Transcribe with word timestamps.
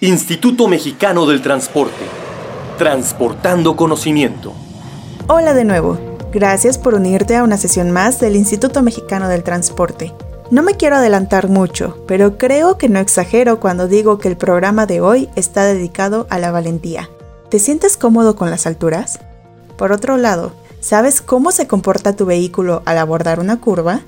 Instituto 0.00 0.68
Mexicano 0.68 1.26
del 1.26 1.42
Transporte. 1.42 2.04
Transportando 2.78 3.74
conocimiento. 3.74 4.52
Hola 5.26 5.54
de 5.54 5.64
nuevo. 5.64 5.98
Gracias 6.32 6.78
por 6.78 6.94
unirte 6.94 7.34
a 7.34 7.42
una 7.42 7.56
sesión 7.56 7.90
más 7.90 8.20
del 8.20 8.36
Instituto 8.36 8.80
Mexicano 8.80 9.28
del 9.28 9.42
Transporte. 9.42 10.14
No 10.52 10.62
me 10.62 10.74
quiero 10.74 10.94
adelantar 10.94 11.48
mucho, 11.48 12.04
pero 12.06 12.38
creo 12.38 12.78
que 12.78 12.88
no 12.88 13.00
exagero 13.00 13.58
cuando 13.58 13.88
digo 13.88 14.18
que 14.18 14.28
el 14.28 14.36
programa 14.36 14.86
de 14.86 15.00
hoy 15.00 15.28
está 15.34 15.64
dedicado 15.64 16.28
a 16.30 16.38
la 16.38 16.52
valentía. 16.52 17.10
¿Te 17.50 17.58
sientes 17.58 17.96
cómodo 17.96 18.36
con 18.36 18.52
las 18.52 18.68
alturas? 18.68 19.18
Por 19.76 19.90
otro 19.90 20.16
lado, 20.16 20.52
¿sabes 20.78 21.20
cómo 21.20 21.50
se 21.50 21.66
comporta 21.66 22.14
tu 22.14 22.24
vehículo 22.24 22.82
al 22.84 22.98
abordar 22.98 23.40
una 23.40 23.58
curva? 23.58 24.02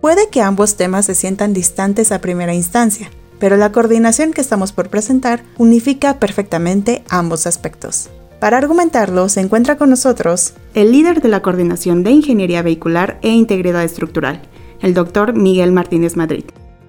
Puede 0.00 0.28
que 0.28 0.42
ambos 0.42 0.76
temas 0.76 1.06
se 1.06 1.16
sientan 1.16 1.54
distantes 1.54 2.12
a 2.12 2.20
primera 2.20 2.54
instancia, 2.54 3.10
pero 3.44 3.58
la 3.58 3.72
coordinación 3.72 4.32
que 4.32 4.40
estamos 4.40 4.72
por 4.72 4.88
presentar 4.88 5.42
unifica 5.58 6.18
perfectamente 6.18 7.04
ambos 7.10 7.46
aspectos. 7.46 8.08
Para 8.40 8.56
argumentarlo 8.56 9.28
se 9.28 9.42
encuentra 9.42 9.76
con 9.76 9.90
nosotros 9.90 10.54
el 10.72 10.92
líder 10.92 11.20
de 11.20 11.28
la 11.28 11.42
Coordinación 11.42 12.04
de 12.04 12.12
Ingeniería 12.12 12.62
Vehicular 12.62 13.18
e 13.20 13.28
Integridad 13.28 13.84
Estructural, 13.84 14.40
el 14.80 14.94
doctor 14.94 15.34
Miguel 15.34 15.72
Martínez 15.72 16.16
Madrid, 16.16 16.44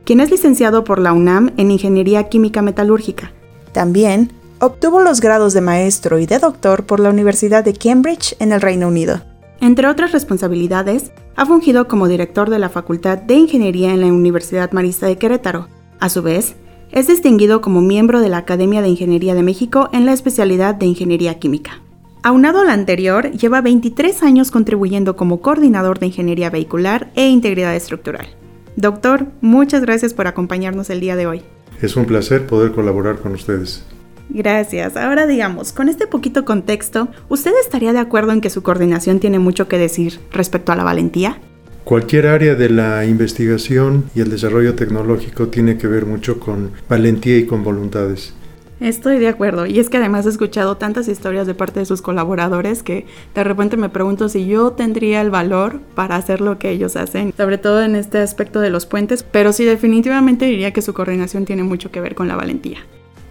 quien 0.06 0.22
es 0.22 0.32
licenciado 0.32 0.86
por 0.86 1.00
la 1.00 1.12
UNAM 1.12 1.52
en 1.58 1.72
Ingeniería 1.72 2.30
Química 2.30 2.62
Metalúrgica. 2.62 3.34
También 3.74 4.32
obtuvo 4.62 5.02
los 5.02 5.20
grados 5.20 5.52
de 5.52 5.60
maestro 5.60 6.20
y 6.20 6.26
de 6.26 6.40
doctor 6.40 6.86
por 6.86 7.02
la 7.02 7.10
Universidad 7.10 7.66
de 7.66 7.74
Cambridge 7.74 8.34
en 8.40 8.54
el 8.54 8.62
Reino 8.62 8.88
Unido. 8.88 9.24
Entre 9.60 9.90
otras 9.90 10.14
responsabilidades, 10.14 11.12
ha 11.36 11.46
fungido 11.46 11.90
como 11.90 12.08
director 12.08 12.50
de 12.50 12.60
la 12.60 12.70
Facultad 12.70 13.18
de 13.18 13.34
Ingeniería 13.34 13.92
en 13.92 14.00
la 14.00 14.08
Universidad 14.08 14.72
Marista 14.72 15.06
de 15.06 15.18
Querétaro, 15.18 15.68
a 16.06 16.10
su 16.10 16.22
vez, 16.22 16.56
es 16.92 17.08
distinguido 17.08 17.62
como 17.62 17.82
miembro 17.82 18.22
de 18.22 18.30
la 18.30 18.38
Academia 18.38 18.82
de 18.82 18.90
Ingeniería 18.90 19.34
de 19.34 19.44
México 19.44 19.90
en 19.92 20.06
la 20.06 20.14
especialidad 20.14 20.76
de 20.76 20.86
Ingeniería 20.86 21.40
Química. 21.40 21.82
Aunado 22.24 22.62
a 22.62 22.64
lo 22.64 22.72
anterior, 22.72 23.32
lleva 23.32 23.62
23 23.62 24.24
años 24.24 24.50
contribuyendo 24.50 25.16
como 25.16 25.42
coordinador 25.42 26.00
de 26.00 26.08
Ingeniería 26.08 26.50
Vehicular 26.50 27.12
e 27.16 27.28
Integridad 27.28 27.76
Estructural. 27.76 28.28
Doctor, 28.76 29.28
muchas 29.42 29.82
gracias 29.82 30.14
por 30.14 30.28
acompañarnos 30.28 30.90
el 30.90 31.02
día 31.02 31.16
de 31.16 31.28
hoy. 31.28 31.42
Es 31.82 31.96
un 31.96 32.06
placer 32.06 32.48
poder 32.48 32.72
colaborar 32.72 33.20
con 33.20 33.34
ustedes. 33.34 33.84
Gracias. 34.30 34.98
Ahora 34.98 35.28
digamos, 35.28 35.72
con 35.72 35.90
este 35.90 36.08
poquito 36.08 36.46
contexto, 36.46 37.10
¿usted 37.30 37.52
estaría 37.62 37.94
de 37.94 38.00
acuerdo 38.00 38.32
en 38.32 38.42
que 38.42 38.50
su 38.50 38.64
coordinación 38.64 39.20
tiene 39.20 39.40
mucho 39.40 39.68
que 39.68 39.78
decir 39.78 40.20
respecto 40.32 40.72
a 40.72 40.76
la 40.76 40.84
valentía? 40.84 41.40
Cualquier 41.86 42.26
área 42.26 42.56
de 42.56 42.72
la 42.72 43.06
investigación 43.06 44.06
y 44.16 44.22
el 44.22 44.32
desarrollo 44.32 44.74
tecnológico 44.74 45.50
tiene 45.50 45.78
que 45.78 45.86
ver 45.86 46.08
mucho 46.08 46.40
con 46.40 46.72
valentía 46.90 47.38
y 47.38 47.46
con 47.46 47.64
voluntades. 47.64 48.34
Estoy 48.80 49.20
de 49.20 49.28
acuerdo, 49.28 49.68
y 49.68 49.78
es 49.78 49.92
que 49.92 49.98
además 49.98 50.26
he 50.26 50.30
escuchado 50.30 50.78
tantas 50.78 51.08
historias 51.08 51.46
de 51.46 51.54
parte 51.54 51.82
de 51.82 51.86
sus 51.86 52.02
colaboradores 52.02 52.82
que 52.82 53.06
de 53.36 53.44
repente 53.44 53.78
me 53.78 53.90
pregunto 53.90 54.30
si 54.30 54.48
yo 54.48 54.72
tendría 54.72 55.22
el 55.22 55.30
valor 55.30 55.80
para 55.94 56.16
hacer 56.16 56.42
lo 56.42 56.58
que 56.58 56.72
ellos 56.72 56.96
hacen, 56.96 57.32
sobre 57.38 57.60
todo 57.60 57.84
en 57.84 57.96
este 57.96 58.18
aspecto 58.18 58.62
de 58.62 58.72
los 58.72 58.88
puentes, 58.88 59.22
pero 59.22 59.54
sí 59.54 59.64
definitivamente 59.64 60.46
diría 60.46 60.74
que 60.74 60.82
su 60.82 60.96
coordinación 60.96 61.46
tiene 61.46 61.62
mucho 61.62 61.92
que 61.92 62.02
ver 62.02 62.16
con 62.16 62.28
la 62.28 62.36
valentía. 62.36 62.80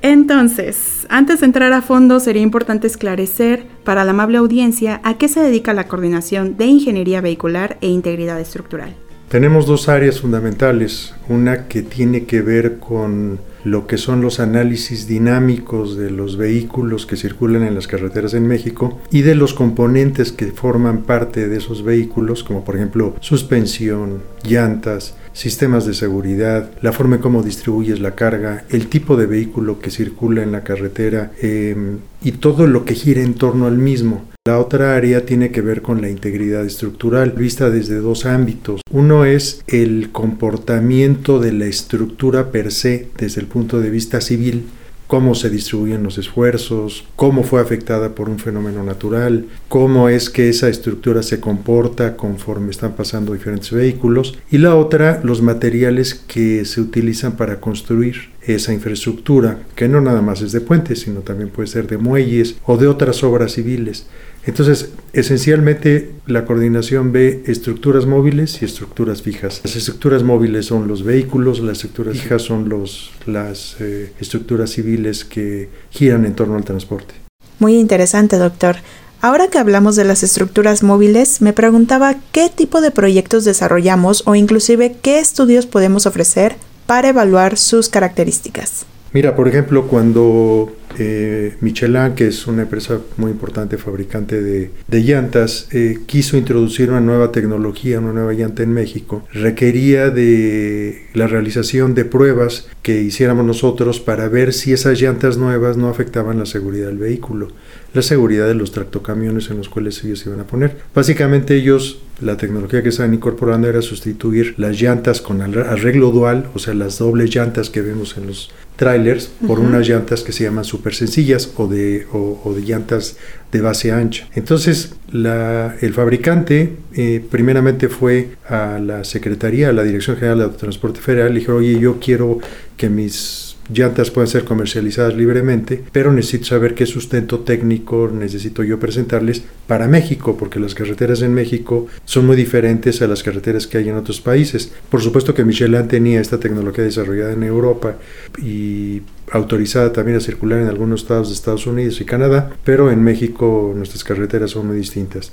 Entonces, 0.05 1.07
antes 1.09 1.41
de 1.41 1.47
entrar 1.47 1.73
a 1.73 1.81
fondo, 1.81 2.21
sería 2.21 2.43
importante 2.43 2.87
esclarecer 2.87 3.65
para 3.85 4.05
la 4.05 4.11
amable 4.11 4.37
audiencia 4.37 5.01
a 5.03 5.17
qué 5.17 5.29
se 5.29 5.41
dedica 5.41 5.73
la 5.73 5.89
coordinación 5.89 6.59
de 6.59 6.67
ingeniería 6.67 7.23
vehicular 7.23 7.79
e 7.81 7.87
integridad 7.89 8.39
estructural. 8.39 8.95
Tenemos 9.31 9.65
dos 9.65 9.89
áreas 9.89 10.21
fundamentales, 10.21 11.15
una 11.31 11.69
que 11.69 11.81
tiene 11.81 12.27
que 12.27 12.43
ver 12.43 12.79
con 12.81 13.39
lo 13.65 13.87
que 13.87 13.97
son 13.97 14.21
los 14.21 14.41
análisis 14.41 15.09
dinámicos 15.09 15.97
de 15.97 16.11
los 16.11 16.37
vehículos 16.37 17.07
que 17.07 17.17
circulan 17.17 17.63
en 17.63 17.75
las 17.75 17.89
carreteras 17.89 18.35
en 18.35 18.47
México 18.47 19.01
y 19.11 19.23
de 19.23 19.35
los 19.35 19.55
componentes 19.55 20.33
que 20.33 20.49
forman 20.49 21.05
parte 21.05 21.49
de 21.49 21.57
esos 21.57 21.83
vehículos, 21.83 22.45
como 22.45 22.63
por 22.63 22.77
ejemplo 22.77 23.17
suspensión, 23.21 24.21
llantas, 24.47 25.17
sistemas 25.35 25.85
de 25.85 25.93
seguridad, 25.93 26.71
la 26.81 26.93
forma 26.93 27.17
en 27.17 27.23
cómo 27.23 27.43
distribuyes 27.43 28.01
la 28.01 28.15
carga, 28.15 28.65
el 28.71 28.87
tipo 28.87 29.17
de 29.17 29.27
vehículo 29.27 29.81
que 29.81 29.91
circula 29.91 30.43
en 30.43 30.53
la 30.53 30.65
carretera 30.65 31.33
em, 31.43 31.99
y 32.23 32.33
todo 32.33 32.67
lo 32.67 32.87
que 32.87 32.95
gira 32.95 33.21
en 33.21 33.35
torno 33.35 33.67
al 33.67 33.77
mismo. 33.77 34.25
La 34.47 34.59
otra 34.59 34.95
área 34.95 35.25
tiene 35.27 35.51
que 35.51 35.61
ver 35.61 35.83
con 35.83 36.01
la 36.01 36.09
integridad 36.09 36.65
estructural, 36.65 37.31
vista 37.33 37.71
desde 37.71 37.97
dos 37.97 38.27
ámbitos. 38.27 38.81
Uno 38.91 39.25
es 39.25 39.63
el 39.67 40.11
comportamiento 40.13 41.41
de 41.41 41.53
la 41.53 41.67
estructura 41.67 42.51
per 42.51 42.71
se 42.71 43.09
desde 43.19 43.41
el 43.41 43.47
punto 43.47 43.81
de 43.81 43.91
vista 43.91 44.21
civil, 44.21 44.67
cómo 45.07 45.35
se 45.35 45.51
distribuyen 45.51 46.03
los 46.03 46.19
esfuerzos, 46.19 47.05
cómo 47.17 47.43
fue 47.43 47.61
afectada 47.61 48.15
por 48.15 48.29
un 48.29 48.39
fenómeno 48.39 48.83
natural, 48.83 49.47
cómo 49.69 50.09
es 50.09 50.31
que 50.31 50.49
esa 50.49 50.69
estructura 50.69 51.23
se 51.23 51.41
comporta 51.41 52.17
conforme 52.17 52.71
están 52.71 52.95
pasando 52.95 53.33
diferentes 53.33 53.71
vehículos, 53.73 54.39
y 54.51 54.59
la 54.59 54.75
otra, 54.75 55.21
los 55.23 55.43
materiales 55.43 56.15
que 56.15 56.65
se 56.65 56.81
utilizan 56.81 57.37
para 57.37 57.61
construir 57.61 58.34
esa 58.47 58.73
infraestructura, 58.73 59.61
que 59.75 59.89
no 59.89 60.01
nada 60.01 60.23
más 60.23 60.43
es 60.43 60.53
de 60.53 60.61
puentes, 60.61 61.01
sino 61.01 61.21
también 61.21 61.51
puede 61.51 61.69
ser 61.69 61.87
de 61.87 61.99
muelles 61.99 62.57
o 62.65 62.77
de 62.77 62.87
otras 62.87 63.23
obras 63.25 63.53
civiles. 63.53 64.07
Entonces, 64.47 64.91
esencialmente 65.15 66.11
la 66.27 66.45
coordinación 66.45 67.13
ve 67.13 67.43
estructuras 67.47 68.05
móviles 68.05 68.61
y 68.61 68.67
estructuras 68.67 69.23
fijas. 69.23 69.63
Las 69.65 69.77
estructuras 69.77 70.23
móviles 70.23 70.67
son 70.67 70.87
los 70.87 71.03
vehículos, 71.03 71.61
las 71.61 71.79
estructuras 71.79 72.21
fijas 72.21 72.43
son 72.43 72.69
los, 72.69 73.11
las 73.27 73.77
eh, 73.81 74.13
estructuras 74.21 74.71
civiles 74.71 75.25
que 75.25 75.71
giran 75.91 76.27
en 76.27 76.35
torno 76.35 76.57
al 76.57 76.65
transporte. 76.65 77.15
Muy 77.59 77.79
interesante, 77.79 78.37
doctor. 78.37 78.77
Ahora 79.23 79.49
que 79.49 79.59
hablamos 79.59 79.97
de 79.97 80.05
las 80.05 80.23
estructuras 80.23 80.83
móviles, 80.83 81.41
me 81.41 81.55
preguntaba 81.55 82.17
qué 82.31 82.51
tipo 82.55 82.83
de 82.83 82.91
proyectos 82.91 83.47
desarrollamos 83.47 84.23
o 84.27 84.35
inclusive 84.35 84.97
qué 85.01 85.19
estudios 85.19 85.65
podemos 85.65 86.05
ofrecer 86.05 86.57
para 86.87 87.09
evaluar 87.09 87.57
sus 87.57 87.89
características. 87.89 88.87
Mira, 89.15 89.37
por 89.37 89.47
ejemplo, 89.47 89.87
cuando 89.87 90.75
eh, 90.99 91.55
Michelin, 91.61 92.15
que 92.17 92.27
es 92.27 92.49
una 92.49 92.63
empresa 92.63 92.99
muy 93.17 93.31
importante 93.31 93.79
fabricante 93.79 94.43
de, 94.43 94.71
llantas, 94.91 95.69
eh, 95.71 96.01
quiso 96.07 96.37
introducir 96.37 96.91
una 96.91 97.01
nueva 97.01 97.31
tecnología, 97.31 98.01
una 98.01 98.13
nueva 98.13 98.33
llanta 98.33 98.65
en 98.65 98.73
México, 98.73 99.25
requería 99.33 100.11
de 100.11 101.07
la 101.15 101.29
realización 101.29 101.95
de 101.95 102.05
pruebas 102.05 102.69
que 102.83 103.03
hiciéramos 103.03 103.47
nosotros 103.47 104.01
para 104.01 104.29
ver 104.29 104.53
si 104.53 104.73
esas 104.73 105.01
llantas 105.01 105.37
nuevas 105.37 105.77
no 105.77 105.89
afectaban 105.89 106.41
la 106.41 106.47
seguridad 106.47 106.89
del 106.89 106.99
vehículo, 106.99 107.49
la 107.93 108.03
seguridad 108.03 108.49
de 108.49 108.55
los 108.55 108.73
tractocamiones 108.73 109.49
en 109.49 109.59
los 109.59 109.69
cuales 109.69 110.03
ellos 110.03 110.27
iban 110.27 110.41
a 110.41 110.47
poner. 110.49 110.79
Básicamente 110.93 111.55
ellos 111.55 112.01
la 112.21 112.37
tecnología 112.37 112.83
que 112.83 112.91
estaban 112.91 113.15
incorporando 113.15 113.69
era 113.69 113.83
sustituir 113.83 114.55
las 114.59 114.81
llantas 114.81 115.21
con 115.21 115.41
arreglo 115.41 116.11
dual, 116.11 116.49
o 116.55 116.59
sea, 116.59 116.75
las 116.75 116.99
dobles 116.99 117.35
llantas 117.35 117.71
que 117.71 117.83
vemos 117.83 118.17
en 118.17 118.27
los 118.27 118.51
trailers, 118.77 119.31
por 119.47 119.61
unas 119.61 119.89
llantas 119.89 120.23
que 120.23 120.33
se 120.33 120.45
llaman 120.45 120.65
super 120.65 120.95
sencillas 120.95 121.53
o 121.57 121.69
de, 121.69 122.07
o, 122.13 122.53
de 122.55 122.63
llantas 122.63 123.17
de 123.53 123.61
base 123.61 123.93
ancha. 123.93 124.29
Entonces, 124.35 124.95
la, 125.13 125.77
el 125.81 125.93
fabricante 125.95 126.77
eh, 126.95 127.25
primeramente 127.31 127.89
fue 127.89 128.31
a 128.49 128.81
la 128.81 129.05
Secretaría, 129.05 129.69
a 129.69 129.73
la 129.73 129.85
Dirección 129.85 130.17
General 130.17 130.39
de 130.51 130.59
Transporte 130.59 131.01
Federal, 131.01 131.37
y 131.37 131.41
dijo, 131.41 131.55
oye, 131.55 131.79
yo 131.79 132.01
quiero 132.01 132.39
que 132.77 132.89
mis 132.89 133.54
llantas 133.73 134.11
pueden 134.11 134.29
ser 134.29 134.45
comercializadas 134.45 135.15
libremente, 135.15 135.83
pero 135.93 136.13
necesito 136.13 136.47
saber 136.47 136.75
qué 136.75 136.87
sustento 136.87 137.41
técnico 137.41 138.11
necesito 138.13 138.63
yo 138.63 138.79
presentarles 138.79 139.43
para 139.67 139.89
México, 139.89 140.37
porque 140.37 140.61
las 140.61 140.75
carreteras 140.75 141.23
en 141.23 141.35
México 141.35 141.87
son 142.05 142.27
muy 142.27 142.37
diferentes 142.37 143.01
a 143.03 143.07
las 143.07 143.23
carreteras 143.23 143.67
que 143.67 143.79
hay 143.79 143.89
en 143.89 143.97
otros 143.97 144.21
países. 144.21 144.73
Por 144.91 145.01
supuesto 145.01 145.35
que 145.35 145.45
Michelin 145.45 145.89
tenía 145.89 146.21
esta 146.21 146.39
tecnología 146.39 146.85
desarrollada 146.85 147.33
en 147.33 147.43
Europa 147.43 147.97
y 148.43 149.03
autorizada 149.31 149.93
también 149.93 150.19
a 150.19 150.21
circular 150.21 150.61
en 150.61 150.69
algunos 150.69 151.03
estados 151.03 151.29
de 151.29 151.35
Estados 151.35 151.67
Unidos 151.67 152.01
y 152.01 152.05
Canadá, 152.05 152.51
pero 152.65 152.91
en 152.91 153.03
México 153.03 153.73
nuestras 153.75 154.05
carreteras 154.05 154.51
son 154.51 154.67
muy 154.67 154.77
distintas 154.77 155.33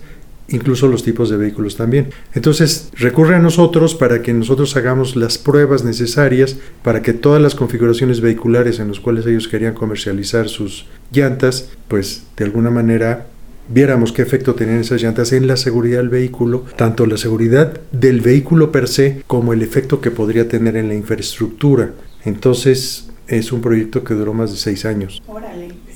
incluso 0.52 0.88
los 0.88 1.04
tipos 1.04 1.30
de 1.30 1.38
vehículos 1.38 1.76
también. 1.76 2.10
Entonces 2.34 2.90
recurre 2.94 3.36
a 3.36 3.40
nosotros 3.40 3.96
para 3.96 4.22
que 4.22 4.34
nosotros 4.34 4.76
hagamos 4.76 5.16
las 5.16 5.38
pruebas 5.38 5.84
necesarias 5.84 6.58
para 6.84 7.02
que 7.02 7.14
todas 7.14 7.42
las 7.42 7.56
configuraciones 7.56 8.22
vehiculares 8.22 8.80
en 8.80 8.90
las 8.90 9.00
cuales 9.00 9.26
ellos 9.26 9.48
querían 9.48 9.74
comercializar 9.74 10.50
sus 10.50 10.86
llantas, 11.12 11.70
pues 11.88 12.24
de 12.38 12.46
alguna 12.46 12.70
manera 12.70 13.28
viéramos 13.70 14.12
qué 14.12 14.22
efecto 14.22 14.56
tenían 14.56 14.80
esas 14.80 15.02
llantas 15.02 15.32
en 15.32 15.48
la 15.48 15.58
seguridad 15.58 16.00
del 16.00 16.10
vehículo, 16.10 16.66
tanto 16.76 17.06
la 17.06 17.18
seguridad 17.18 17.80
del 17.92 18.22
vehículo 18.22 18.72
per 18.72 18.88
se 18.88 19.24
como 19.28 19.54
el 19.54 19.62
efecto 19.62 20.02
que 20.02 20.12
podría 20.12 20.48
tener 20.48 20.76
en 20.76 20.90
la 20.90 20.96
infraestructura. 20.96 21.92
Entonces 22.26 23.11
es 23.28 23.52
un 23.52 23.62
proyecto 23.62 24.04
que 24.04 24.14
duró 24.14 24.34
más 24.34 24.52
de 24.52 24.58
seis 24.58 24.86
años. 24.86 25.22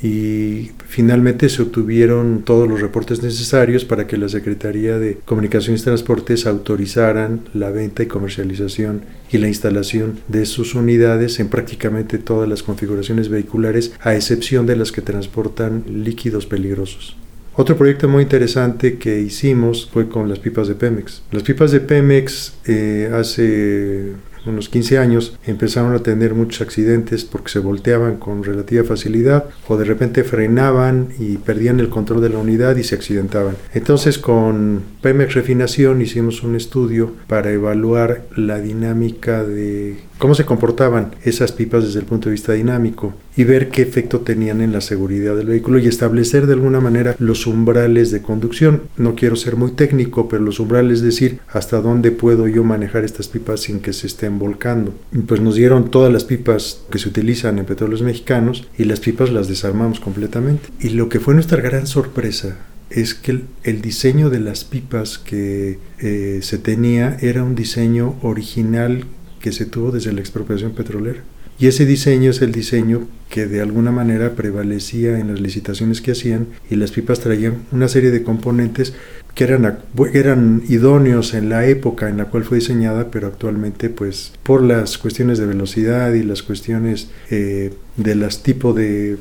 y 0.02 0.72
finalmente 0.88 1.50
se 1.50 1.64
obtuvieron 1.64 2.44
todos 2.44 2.68
los 2.68 2.82
reportes 2.82 3.24
necesarios 3.24 3.86
para 3.86 4.06
que 4.06 4.18
la 4.18 4.30
Secretaría 4.30 5.00
de 5.00 5.18
Comunicaciones 5.26 5.82
y 5.82 5.86
Transportes 5.86 6.46
autorizaran 6.46 7.42
la 7.54 7.72
venta 7.72 8.04
y 8.04 8.06
comercialización 8.06 9.02
y 9.32 9.38
la 9.40 9.48
instalación 9.48 10.20
de 10.28 10.46
sus 10.46 10.76
unidades 10.76 11.40
en 11.40 11.48
prácticamente 11.50 12.18
todas 12.18 12.48
las 12.48 12.62
configuraciones 12.62 13.30
vehiculares, 13.30 13.94
a 14.02 14.16
excepción 14.16 14.66
de 14.66 14.76
las 14.76 14.92
que 14.92 15.02
transportan 15.02 15.84
líquidos 15.88 16.46
peligrosos. 16.46 17.16
Otro 17.58 17.78
proyecto 17.78 18.10
muy 18.10 18.24
interesante 18.24 18.98
que 18.98 19.22
hicimos 19.22 19.90
fue 19.92 20.10
con 20.10 20.28
las 20.28 20.40
pipas 20.40 20.68
de 20.68 20.76
Pemex. 20.76 21.22
Las 21.32 21.44
pipas 21.44 21.72
de 21.72 21.80
Pemex 21.80 22.54
eh, 22.66 23.10
hace 23.14 24.12
unos 24.46 24.70
15 24.70 24.98
años, 24.98 25.38
empezaron 25.46 25.94
a 25.94 26.00
tener 26.00 26.34
muchos 26.34 26.62
accidentes 26.62 27.26
porque 27.26 27.52
se 27.52 27.60
volteaban 27.60 28.18
con 28.18 28.44
relativa 28.44 28.84
facilidad 28.84 29.46
o 29.68 29.78
de 29.78 29.86
repente 29.86 30.24
frenaban 30.24 31.10
y 31.20 31.38
perdían 31.38 31.80
el 31.80 31.90
control 31.90 32.22
de 32.22 32.30
la 32.30 32.40
unidad 32.40 32.76
y 32.76 32.84
se 32.84 32.96
accidentaban. 32.96 33.56
Entonces 33.74 34.18
con 34.18 34.82
Pemex 35.02 35.34
Refinación 35.34 36.02
hicimos 36.02 36.44
un 36.44 36.56
estudio 36.56 37.14
para 37.28 37.52
evaluar 37.52 38.26
la 38.36 38.60
dinámica 38.60 39.44
de 39.44 39.98
cómo 40.18 40.36
se 40.36 40.46
comportaban 40.46 41.16
esas 41.24 41.52
pipas 41.52 41.84
desde 41.84 42.00
el 42.00 42.06
punto 42.06 42.30
de 42.30 42.34
vista 42.34 42.54
dinámico 42.54 43.14
y 43.36 43.44
ver 43.44 43.70
qué 43.70 43.82
efecto 43.82 44.22
tenían 44.22 44.62
en 44.62 44.72
la 44.72 44.82
seguridad 44.82 45.36
del 45.36 45.48
vehículo 45.48 45.80
y 45.80 45.88
establecer 45.88 46.48
de 46.48 46.54
alguna 46.54 46.80
manera 46.80 47.16
los 47.20 47.48
umbrales 47.48 48.12
de 48.12 48.22
conducción. 48.22 48.84
No 48.98 49.16
quiero 49.16 49.36
ser 49.36 49.56
muy 49.56 49.72
técnico, 49.72 50.30
pero 50.30 50.44
los 50.44 50.60
umbrales 50.60 51.00
es 51.00 51.02
decir 51.02 51.40
hasta 51.52 51.82
dónde 51.82 52.12
puedo 52.12 52.48
yo 52.48 52.64
manejar 52.64 53.04
estas 53.04 53.28
pipas 53.28 53.62
sin 53.62 53.80
que 53.80 53.94
se 53.94 54.08
estén 54.08 54.40
volcando. 54.40 54.94
pues 55.28 55.42
nos 55.42 55.56
dieron 55.56 55.92
todas 55.92 56.12
las 56.12 56.24
pipas 56.24 56.82
que 56.90 57.00
se 57.00 57.10
utilizan 57.10 57.60
en 57.60 57.66
petróleos 57.66 58.02
mexicanos 58.02 58.68
y 58.78 58.86
las 58.86 59.00
pipas 59.00 59.32
las 59.32 59.48
desarmamos 59.48 60.00
completamente. 60.00 60.70
Y 60.80 60.90
lo 60.90 61.10
que 61.10 61.20
fue 61.20 61.34
nuestra 61.34 61.62
gran 61.62 61.88
sorpresa 61.88 62.58
es 62.90 63.14
que 63.14 63.42
el, 63.64 63.82
diseño 63.82 64.30
de 64.30 64.40
las 64.40 64.64
pipas 64.64 65.18
que 65.18 65.80
eh, 66.00 66.40
se 66.42 66.58
tenía 66.58 67.18
era 67.20 67.44
un 67.44 67.56
diseño 67.56 68.16
original 68.22 69.06
que 69.46 69.52
se 69.52 69.68
tuvo 69.68 69.92
desde 69.92 70.12
la 70.12 70.22
expropiación 70.22 70.72
petrolera. 70.72 71.20
Y 71.60 71.68
ese 71.68 71.86
diseño 71.86 72.32
es 72.32 72.42
el 72.42 72.52
diseño 72.52 73.08
que 73.30 73.46
de 73.46 73.62
alguna 73.62 73.92
manera 73.92 74.34
prevalecía 74.34 75.20
en 75.20 75.28
las 75.28 75.40
licitaciones 75.40 76.02
que 76.02 76.14
hacían 76.14 76.48
y 76.68 76.78
las 76.78 76.90
pipas 76.90 77.20
traían 77.20 77.60
una 77.72 77.88
serie 77.88 78.10
de 78.10 78.24
componentes 78.24 78.94
que 79.36 79.44
eran, 79.44 79.82
eran 80.16 80.64
idóneos 80.68 81.36
en 81.36 81.50
la 81.50 81.68
época 81.68 82.10
en 82.10 82.18
la 82.18 82.26
cual 82.26 82.44
fue 82.44 82.58
diseñada, 82.58 83.12
pero 83.12 83.28
actualmente 83.28 83.92
pues 83.92 84.34
por 84.42 84.64
las 84.64 84.98
cuestiones 84.98 85.38
de 85.38 85.46
velocidad 85.46 86.12
y 86.16 86.24
las 86.24 86.42
cuestiones 86.42 87.12
eh, 87.30 87.72
de 87.98 88.16
las 88.16 88.42
tipos 88.42 88.76
de 88.76 89.18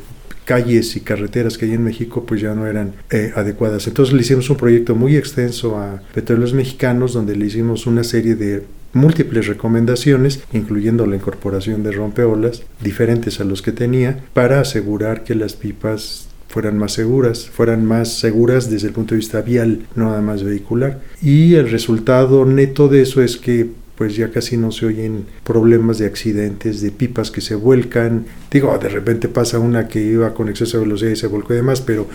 calles 0.47 0.97
y 0.97 1.01
carreteras 1.01 1.59
que 1.59 1.67
hay 1.67 1.73
en 1.73 1.85
México 1.85 2.25
pues 2.27 2.41
ya 2.41 2.55
no 2.55 2.67
eran 2.67 2.95
eh, 3.11 3.31
adecuadas. 3.37 3.87
Entonces 3.89 4.15
le 4.15 4.23
hicimos 4.23 4.49
un 4.49 4.57
proyecto 4.57 4.95
muy 4.95 5.19
extenso 5.19 5.77
a 5.77 6.01
Petróleos 6.15 6.55
Mexicanos 6.55 7.13
donde 7.13 7.37
le 7.37 7.45
hicimos 7.45 7.87
una 7.87 8.05
serie 8.05 8.37
de 8.37 8.63
múltiples 8.95 9.47
recomendaciones, 9.47 10.43
incluyendo 10.53 11.07
la 11.07 11.17
incorporación 11.17 11.83
de 11.83 11.93
rompeolas 11.93 12.63
diferentes 12.81 13.41
a 13.41 13.45
los 13.45 13.63
que 13.63 13.73
tenía, 13.73 14.25
para 14.33 14.61
asegurar 14.61 15.25
que 15.25 15.35
las 15.35 15.55
pipas 15.55 16.29
fueran 16.49 16.79
más 16.79 16.93
seguras, 16.93 17.51
fueran 17.51 17.85
más 17.85 18.13
seguras 18.15 18.71
desde 18.71 18.87
el 18.87 18.93
punto 18.93 19.15
de 19.15 19.19
vista 19.19 19.43
vial, 19.43 19.87
no 19.97 20.07
nada 20.07 20.23
más 20.23 20.45
vehicular. 20.45 21.01
Y 21.21 21.55
el 21.55 21.69
resultado 21.69 22.45
neto 22.45 22.89
de 22.89 23.03
eso 23.03 23.23
es 23.23 23.37
que 23.37 23.71
pues 23.97 24.17
ya 24.17 24.31
casi 24.31 24.57
no 24.57 24.73
se 24.73 24.87
oyen 24.87 25.27
problemas 25.45 25.99
de 25.99 26.07
accidentes, 26.07 26.81
de 26.81 26.91
pipas 26.91 27.31
que 27.31 27.41
se 27.41 27.55
vuelcan. 27.55 28.27
Digo, 28.51 28.77
de 28.79 28.89
repente 28.89 29.29
pasa 29.29 29.59
una 29.59 29.89
que 29.89 30.01
iba 30.01 30.35
con 30.35 30.49
exceso 30.49 30.79
de 30.79 30.85
velocidad 30.85 31.11
y 31.11 31.17
se 31.17 31.27
volcó 31.27 31.53
y 31.53 31.57
demás, 31.57 31.81
pero 31.81 32.07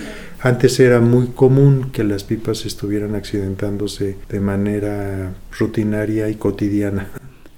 antes 0.41 0.79
era 0.79 0.99
muy 0.99 1.27
común 1.27 1.89
que 1.91 2.03
las 2.03 2.23
pipas 2.23 2.65
estuvieran 2.65 3.15
accidentándose 3.15 4.17
de 4.29 4.39
manera 4.39 5.33
rutinaria 5.57 6.29
y 6.29 6.35
cotidiana. 6.35 7.09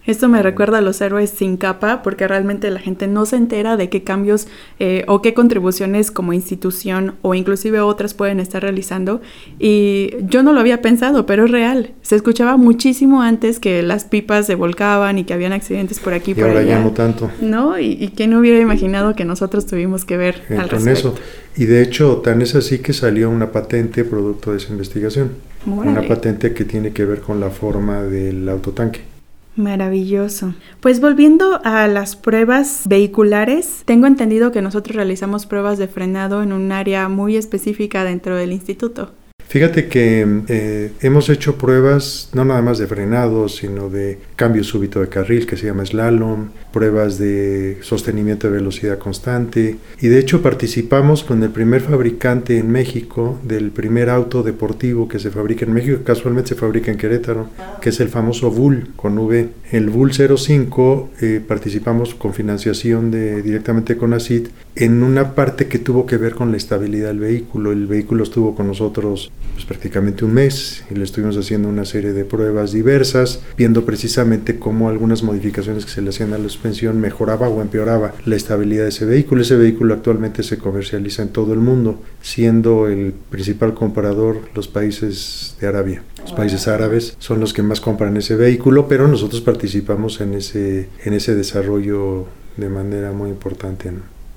Esto 0.06 0.28
me 0.30 0.42
recuerda 0.42 0.80
a 0.80 0.82
los 0.82 1.00
héroes 1.00 1.30
sin 1.30 1.58
capa 1.58 2.02
porque 2.02 2.28
realmente 2.28 2.72
la 2.72 2.80
gente 2.80 3.08
no 3.08 3.26
se 3.26 3.36
entera 3.36 3.78
de 3.78 3.90
qué 3.90 4.04
cambios 4.04 4.48
eh, 4.80 5.04
o 5.08 5.22
qué 5.22 5.34
contribuciones 5.36 6.10
como 6.10 6.34
institución 6.34 7.16
o 7.22 7.36
inclusive 7.36 7.82
otras 7.82 8.16
pueden 8.16 8.40
estar 8.40 8.64
realizando. 8.64 9.22
Y 9.60 10.16
yo 10.22 10.42
no 10.42 10.54
lo 10.54 10.60
había 10.60 10.82
pensado, 10.82 11.28
pero 11.28 11.46
es 11.46 11.52
real. 11.52 11.92
Se 12.02 12.16
escuchaba 12.16 12.58
muchísimo 12.58 13.22
antes 13.22 13.60
que 13.60 13.84
las 13.84 14.06
pipas 14.06 14.48
se 14.48 14.56
volcaban 14.56 15.20
y 15.20 15.24
que 15.24 15.34
habían 15.34 15.54
accidentes 15.54 16.00
por 16.00 16.14
aquí 16.14 16.32
y, 16.32 16.34
por 16.34 16.46
ahora 16.46 16.64
ya 16.64 16.80
no 16.80 16.92
tanto. 16.92 17.30
¿No? 17.40 17.78
Y, 17.78 17.98
y 18.00 18.10
quién 18.10 18.34
hubiera 18.34 18.60
imaginado 18.60 19.16
que 19.16 19.26
nosotros 19.26 19.68
tuvimos 19.68 20.04
que 20.04 20.18
ver 20.18 20.42
al 20.58 20.68
con 20.68 20.88
eso. 20.88 21.14
Y 21.56 21.66
de 21.66 21.84
hecho, 21.84 22.18
tan 22.18 22.42
es 22.42 22.56
así 22.56 22.80
que 22.80 22.94
salió 22.94 23.30
una 23.30 23.52
patente 23.52 24.04
producto 24.04 24.52
de 24.52 24.58
esa 24.58 24.72
investigación. 24.72 25.32
Una 25.66 26.02
patente 26.08 26.54
que 26.54 26.66
tiene 26.66 26.92
que 26.92 27.06
ver 27.06 27.22
con 27.22 27.40
la 27.40 27.52
forma 27.52 28.02
del 28.02 28.50
autotanque. 28.50 29.11
Maravilloso. 29.56 30.54
Pues 30.80 31.02
volviendo 31.02 31.60
a 31.66 31.88
las 31.88 32.16
pruebas 32.16 32.84
vehiculares, 32.88 33.84
tengo 33.86 34.08
entendido 34.08 34.52
que 34.52 34.62
nosotros 34.62 34.96
realizamos 34.96 35.46
pruebas 35.46 35.78
de 35.78 35.90
frenado 35.90 36.42
en 36.42 36.54
un 36.54 36.72
área 36.72 37.10
muy 37.10 37.36
específica 37.36 38.06
dentro 38.06 38.38
del 38.38 38.54
instituto. 38.54 39.12
Fíjate 39.52 39.90
que 39.90 40.26
eh, 40.48 40.94
hemos 41.02 41.28
hecho 41.28 41.58
pruebas 41.58 42.30
no 42.32 42.46
nada 42.46 42.62
más 42.62 42.78
de 42.78 42.88
frenado, 42.88 43.50
sino 43.50 43.90
de 43.90 44.18
cambio 44.38 44.64
súbito 44.64 45.02
de 45.02 45.10
carril 45.10 45.46
que 45.46 45.58
se 45.58 45.66
llama 45.66 45.86
slalom, 45.86 46.52
pruebas 46.72 47.18
de 47.18 47.78
sostenimiento 47.82 48.48
de 48.48 48.54
velocidad 48.54 48.98
constante 48.98 49.76
y 50.00 50.08
de 50.08 50.20
hecho 50.20 50.42
participamos 50.42 51.26
con 51.26 51.44
el 51.44 51.50
primer 51.50 51.82
fabricante 51.82 52.60
en 52.60 52.72
México 52.72 53.42
del 53.44 53.72
primer 53.72 54.10
auto 54.10 54.42
deportivo 54.42 55.10
que 55.10 55.20
se 55.20 55.32
fabrica 55.32 55.66
en 55.66 55.74
México, 55.74 56.00
casualmente 56.06 56.50
se 56.50 56.56
fabrica 56.56 56.90
en 56.90 56.98
Querétaro, 56.98 57.50
que 57.82 57.90
es 57.90 58.00
el 58.00 58.08
famoso 58.08 58.52
Bull 58.52 58.94
con 58.96 59.20
V. 59.20 59.50
El 59.74 59.90
Bull 59.90 60.14
05 60.14 61.10
eh, 61.20 61.42
participamos 61.46 62.16
con 62.16 62.34
financiación 62.34 63.12
de, 63.12 63.42
directamente 63.42 63.98
con 63.98 64.14
ACID 64.14 64.48
en 64.76 65.04
una 65.04 65.36
parte 65.36 65.68
que 65.68 65.80
tuvo 65.80 66.06
que 66.06 66.18
ver 66.18 66.34
con 66.34 66.52
la 66.52 66.58
estabilidad 66.58 67.10
del 67.10 67.20
vehículo. 67.20 67.72
El 67.72 67.88
vehículo 67.88 68.24
estuvo 68.24 68.56
con 68.56 68.68
nosotros 68.68 69.32
pues, 69.54 69.66
prácticamente 69.66 70.24
un 70.24 70.34
mes 70.34 70.84
y 70.90 70.96
le 70.96 71.04
estuvimos 71.04 71.38
haciendo 71.38 71.68
una 71.68 71.86
serie 71.86 72.14
de 72.14 72.24
pruebas 72.24 72.72
diversas, 72.72 73.42
viendo 73.58 73.86
precisamente 73.86 74.60
cómo 74.60 74.90
algunas 74.90 75.24
modificaciones 75.24 75.86
que 75.86 75.92
se 75.92 76.02
le 76.02 76.10
hacían 76.10 76.34
a 76.34 76.38
la 76.38 76.46
suspensión 76.46 77.00
mejoraba 77.02 77.50
o 77.50 77.62
empeoraba 77.62 78.14
la 78.26 78.36
estabilidad 78.36 78.84
de 78.84 78.90
ese 78.90 79.06
vehículo. 79.06 79.42
Ese 79.42 79.56
vehículo 79.56 79.94
actualmente 79.94 80.44
se 80.44 80.58
comercializa 80.58 81.22
en 81.22 81.30
todo 81.30 81.54
el 81.54 81.60
mundo, 81.60 82.02
siendo 82.22 82.88
el 82.88 83.14
principal 83.30 83.74
comprador 83.74 84.42
los 84.56 84.68
países 84.68 85.56
de 85.60 85.68
Arabia. 85.68 86.04
Los 86.22 86.34
países 86.34 86.68
árabes 86.68 87.16
son 87.20 87.40
los 87.40 87.54
que 87.54 87.64
más 87.64 87.82
compran 87.82 88.16
ese 88.16 88.36
vehículo, 88.36 88.88
pero 88.88 89.08
nosotros 89.08 89.42
participamos 89.42 90.22
en 90.22 90.34
ese, 90.34 90.88
en 91.04 91.14
ese 91.14 91.36
desarrollo 91.36 92.26
de 92.58 92.70
manera 92.70 93.12
muy 93.12 93.30
importante. 93.30 93.92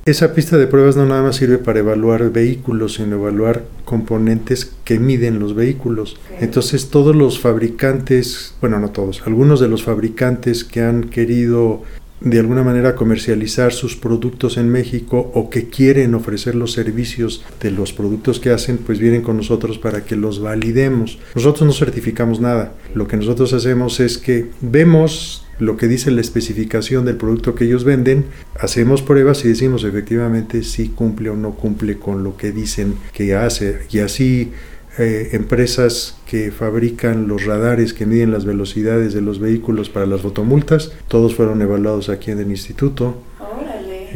Esa 0.06 0.34
pista 0.34 0.58
de 0.58 0.66
pruebas 0.66 0.96
no 0.96 1.06
nada 1.06 1.22
más 1.22 1.36
sirve 1.36 1.56
para 1.56 1.78
evaluar 1.78 2.30
vehículos, 2.30 2.94
sino 2.94 3.16
evaluar 3.16 3.64
componentes 3.86 4.70
que 4.84 4.98
miden 4.98 5.38
los 5.38 5.54
vehículos. 5.54 6.18
Entonces 6.40 6.90
todos 6.90 7.16
los 7.16 7.40
fabricantes, 7.40 8.54
bueno, 8.60 8.78
no 8.78 8.90
todos, 8.90 9.22
algunos 9.24 9.60
de 9.60 9.68
los 9.68 9.82
fabricantes 9.82 10.62
que 10.64 10.82
han 10.82 11.04
querido 11.04 11.82
de 12.20 12.38
alguna 12.38 12.62
manera 12.62 12.94
comercializar 12.94 13.72
sus 13.72 13.96
productos 13.96 14.56
en 14.58 14.68
México 14.68 15.30
o 15.34 15.48
que 15.48 15.68
quieren 15.68 16.14
ofrecer 16.14 16.54
los 16.54 16.72
servicios 16.72 17.42
de 17.60 17.70
los 17.70 17.94
productos 17.94 18.40
que 18.40 18.50
hacen, 18.50 18.78
pues 18.78 18.98
vienen 18.98 19.22
con 19.22 19.38
nosotros 19.38 19.78
para 19.78 20.04
que 20.04 20.16
los 20.16 20.40
validemos. 20.40 21.18
Nosotros 21.34 21.66
no 21.66 21.72
certificamos 21.72 22.40
nada. 22.40 22.74
Lo 22.94 23.08
que 23.08 23.16
nosotros 23.16 23.52
hacemos 23.52 24.00
es 24.00 24.18
que 24.18 24.50
vemos 24.60 25.43
lo 25.58 25.76
que 25.76 25.88
dice 25.88 26.10
la 26.10 26.20
especificación 26.20 27.04
del 27.04 27.16
producto 27.16 27.54
que 27.54 27.64
ellos 27.64 27.84
venden, 27.84 28.26
hacemos 28.58 29.02
pruebas 29.02 29.44
y 29.44 29.48
decimos 29.48 29.84
efectivamente 29.84 30.62
si 30.62 30.88
cumple 30.88 31.30
o 31.30 31.36
no 31.36 31.52
cumple 31.52 31.98
con 31.98 32.24
lo 32.24 32.36
que 32.36 32.52
dicen 32.52 32.94
que 33.12 33.34
hace. 33.34 33.80
Y 33.90 33.98
así 34.00 34.52
eh, 34.98 35.30
empresas 35.32 36.16
que 36.26 36.52
fabrican 36.52 37.26
los 37.26 37.44
radares 37.44 37.94
que 37.94 38.06
miden 38.06 38.30
las 38.30 38.44
velocidades 38.44 39.12
de 39.12 39.20
los 39.20 39.40
vehículos 39.40 39.90
para 39.90 40.06
las 40.06 40.20
fotomultas, 40.20 40.92
todos 41.08 41.34
fueron 41.34 41.62
evaluados 41.62 42.08
aquí 42.08 42.30
en 42.30 42.38
el 42.38 42.50
instituto. 42.50 43.20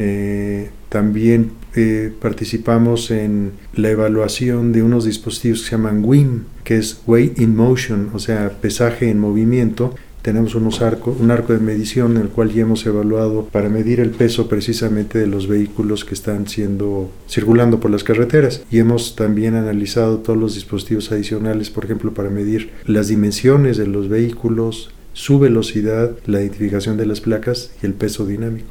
Eh, 0.01 0.71
también 0.89 1.51
eh, 1.75 2.13
participamos 2.21 3.11
en 3.11 3.53
la 3.75 3.91
evaluación 3.91 4.73
de 4.73 4.85
unos 4.85 5.05
dispositivos 5.05 5.61
que 5.61 5.67
se 5.67 5.71
llaman 5.73 6.05
WIM, 6.05 6.45
que 6.63 6.77
es 6.77 7.03
Weight 7.07 7.41
in 7.41 7.57
Motion, 7.57 8.11
o 8.15 8.21
sea, 8.21 8.51
pesaje 8.61 9.11
en 9.11 9.19
movimiento, 9.19 9.95
tenemos 10.29 10.55
unos 10.55 10.83
arco, 10.83 11.17
un 11.19 11.31
arco 11.31 11.55
de 11.55 11.59
medición 11.59 12.19
en 12.19 12.25
el 12.25 12.29
cual 12.29 12.53
ya 12.53 12.61
hemos 12.61 12.85
evaluado 12.85 13.47
para 13.51 13.71
medir 13.71 13.99
el 13.99 14.11
peso 14.11 14.47
precisamente 14.47 15.19
de 15.19 15.27
los 15.27 15.49
vehículos 15.49 16.05
que 16.05 16.13
están 16.13 16.47
siendo 16.49 17.11
circulando 17.27 17.81
por 17.81 17.91
las 17.91 18.05
carreteras 18.05 18.61
y 18.71 18.79
hemos 18.79 19.17
también 19.17 19.55
analizado 19.55 20.19
todos 20.19 20.39
los 20.39 20.55
dispositivos 20.55 21.11
adicionales, 21.13 21.71
por 21.71 21.87
ejemplo, 21.87 22.13
para 22.13 22.29
medir 22.29 22.73
las 22.85 23.09
dimensiones 23.09 23.79
de 23.79 23.87
los 23.87 24.11
vehículos, 24.11 24.91
su 25.15 25.39
velocidad, 25.39 26.11
la 26.27 26.43
identificación 26.43 26.99
de 26.99 27.07
las 27.07 27.23
placas 27.23 27.71
y 27.83 27.87
el 27.87 27.95
peso 27.95 28.27
dinámico. 28.27 28.69